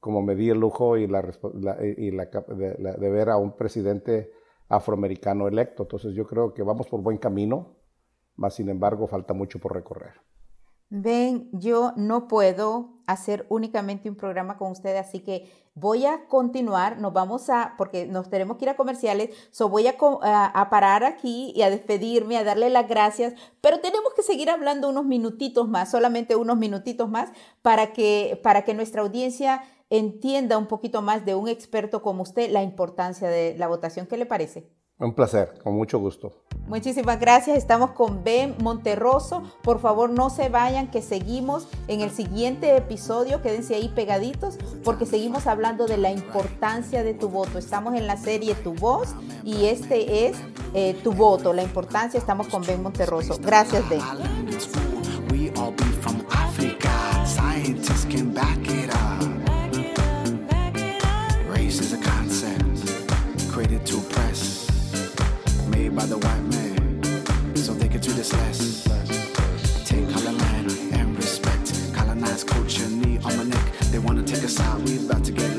como 0.00 0.22
me 0.22 0.34
di 0.34 0.50
el 0.50 0.58
lujo 0.58 0.96
y, 0.96 1.06
la, 1.06 1.22
la, 1.54 1.78
y 1.84 2.10
la, 2.10 2.26
de, 2.26 2.96
de, 2.98 3.10
ver 3.10 3.30
a 3.30 3.36
un 3.36 3.56
presidente 3.56 4.32
afroamericano 4.68 5.46
electo. 5.46 5.84
Entonces 5.84 6.14
yo 6.14 6.26
creo 6.26 6.52
que 6.52 6.62
vamos 6.62 6.88
por 6.88 7.00
buen 7.00 7.18
camino, 7.18 7.76
más 8.34 8.54
sin 8.54 8.68
embargo 8.68 9.06
falta 9.06 9.32
mucho 9.32 9.60
por 9.60 9.72
recorrer. 9.72 10.25
Ven, 10.88 11.48
yo 11.52 11.92
no 11.96 12.28
puedo 12.28 13.00
hacer 13.06 13.44
únicamente 13.48 14.08
un 14.08 14.16
programa 14.16 14.56
con 14.56 14.70
ustedes, 14.70 15.00
así 15.00 15.20
que 15.20 15.50
voy 15.74 16.06
a 16.06 16.26
continuar, 16.28 16.98
nos 16.98 17.12
vamos 17.12 17.50
a, 17.50 17.74
porque 17.76 18.06
nos 18.06 18.30
tenemos 18.30 18.56
que 18.56 18.66
ir 18.66 18.68
a 18.68 18.76
comerciales, 18.76 19.30
so 19.50 19.68
voy 19.68 19.88
a, 19.88 19.96
a, 19.98 20.70
parar 20.70 21.04
aquí 21.04 21.52
y 21.56 21.62
a 21.62 21.70
despedirme, 21.70 22.36
a 22.36 22.44
darle 22.44 22.70
las 22.70 22.88
gracias, 22.88 23.34
pero 23.60 23.80
tenemos 23.80 24.14
que 24.14 24.22
seguir 24.22 24.48
hablando 24.48 24.88
unos 24.88 25.04
minutitos 25.06 25.68
más, 25.68 25.90
solamente 25.90 26.36
unos 26.36 26.56
minutitos 26.56 27.08
más, 27.08 27.30
para 27.62 27.92
que, 27.92 28.40
para 28.42 28.62
que 28.62 28.74
nuestra 28.74 29.02
audiencia 29.02 29.64
entienda 29.90 30.56
un 30.58 30.66
poquito 30.66 31.02
más 31.02 31.24
de 31.24 31.34
un 31.34 31.48
experto 31.48 32.02
como 32.02 32.22
usted 32.22 32.50
la 32.50 32.62
importancia 32.62 33.28
de 33.28 33.56
la 33.58 33.68
votación. 33.68 34.06
¿Qué 34.06 34.16
le 34.16 34.26
parece? 34.26 34.70
Un 34.98 35.12
placer, 35.12 35.52
con 35.62 35.74
mucho 35.74 35.98
gusto. 35.98 36.46
Muchísimas 36.68 37.20
gracias. 37.20 37.58
Estamos 37.58 37.90
con 37.90 38.24
Ben 38.24 38.54
Monterroso. 38.62 39.42
Por 39.62 39.78
favor, 39.78 40.08
no 40.08 40.30
se 40.30 40.48
vayan, 40.48 40.90
que 40.90 41.02
seguimos 41.02 41.68
en 41.86 42.00
el 42.00 42.10
siguiente 42.10 42.74
episodio. 42.74 43.42
Quédense 43.42 43.74
ahí 43.74 43.92
pegaditos 43.94 44.56
porque 44.84 45.04
seguimos 45.04 45.46
hablando 45.46 45.86
de 45.86 45.98
la 45.98 46.10
importancia 46.10 47.04
de 47.04 47.12
tu 47.12 47.28
voto. 47.28 47.58
Estamos 47.58 47.94
en 47.94 48.06
la 48.06 48.16
serie 48.16 48.54
Tu 48.54 48.72
Voz 48.72 49.14
y 49.44 49.66
este 49.66 50.28
es 50.28 50.38
eh, 50.72 50.98
Tu 51.04 51.12
Voto, 51.12 51.52
la 51.52 51.62
importancia. 51.62 52.16
Estamos 52.18 52.48
con 52.48 52.62
Ben 52.62 52.82
Monterroso. 52.82 53.36
Gracias, 53.38 53.86
Ben. 53.90 54.00
side, 74.56 74.88
we 74.88 74.96
about 74.96 75.22
to 75.22 75.32
get 75.32 75.55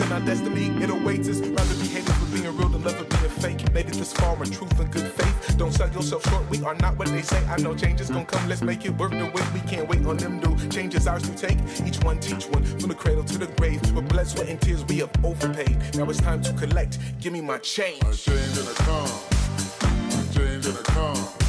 in 0.00 0.12
our 0.12 0.20
destiny, 0.20 0.66
it 0.82 0.90
awaits 0.90 1.28
us. 1.28 1.40
Rather 1.40 1.74
be 1.74 1.88
hated 1.88 2.14
for 2.14 2.26
being 2.32 2.56
real 2.56 2.68
than 2.68 2.82
for 2.82 3.04
being 3.04 3.30
fake. 3.30 3.72
Made 3.72 3.88
it 3.88 3.94
this 3.94 4.12
far 4.12 4.36
in 4.42 4.50
truth 4.50 4.78
and 4.80 4.90
good 4.90 5.10
faith. 5.12 5.56
Don't 5.58 5.72
sell 5.72 5.90
yourself 5.90 6.28
short, 6.28 6.48
we 6.50 6.62
are 6.62 6.74
not 6.76 6.96
what 6.98 7.08
they 7.08 7.22
say. 7.22 7.44
I 7.46 7.56
know 7.58 7.74
change 7.74 8.00
is 8.00 8.08
gonna 8.08 8.24
come, 8.24 8.48
let's 8.48 8.62
make 8.62 8.84
it 8.84 8.96
work 8.98 9.10
the 9.10 9.26
way 9.26 9.42
we 9.54 9.60
can't 9.68 9.88
wait 9.88 10.04
on 10.06 10.16
them 10.16 10.40
do. 10.40 10.56
changes 10.68 11.06
ours 11.06 11.22
to 11.22 11.34
take, 11.34 11.58
each 11.86 12.02
one 12.04 12.18
teach 12.18 12.44
one. 12.46 12.64
From 12.64 12.88
the 12.88 12.94
cradle 12.94 13.24
to 13.24 13.38
the 13.38 13.46
grave, 13.58 13.80
with 13.94 14.08
blood, 14.08 14.26
sweat, 14.26 14.48
and 14.48 14.60
tears, 14.60 14.84
we 14.84 14.98
have 14.98 15.10
overpaid. 15.24 15.76
Now 15.94 16.08
it's 16.08 16.20
time 16.20 16.42
to 16.42 16.52
collect, 16.54 16.98
give 17.20 17.32
me 17.32 17.40
my 17.40 17.58
change. 17.58 18.02
A 18.02 18.16
change 18.16 18.54
the 18.54 18.74
come. 18.78 19.10
A 20.20 20.34
change 20.34 20.64
the 20.64 20.82
come. 20.84 21.39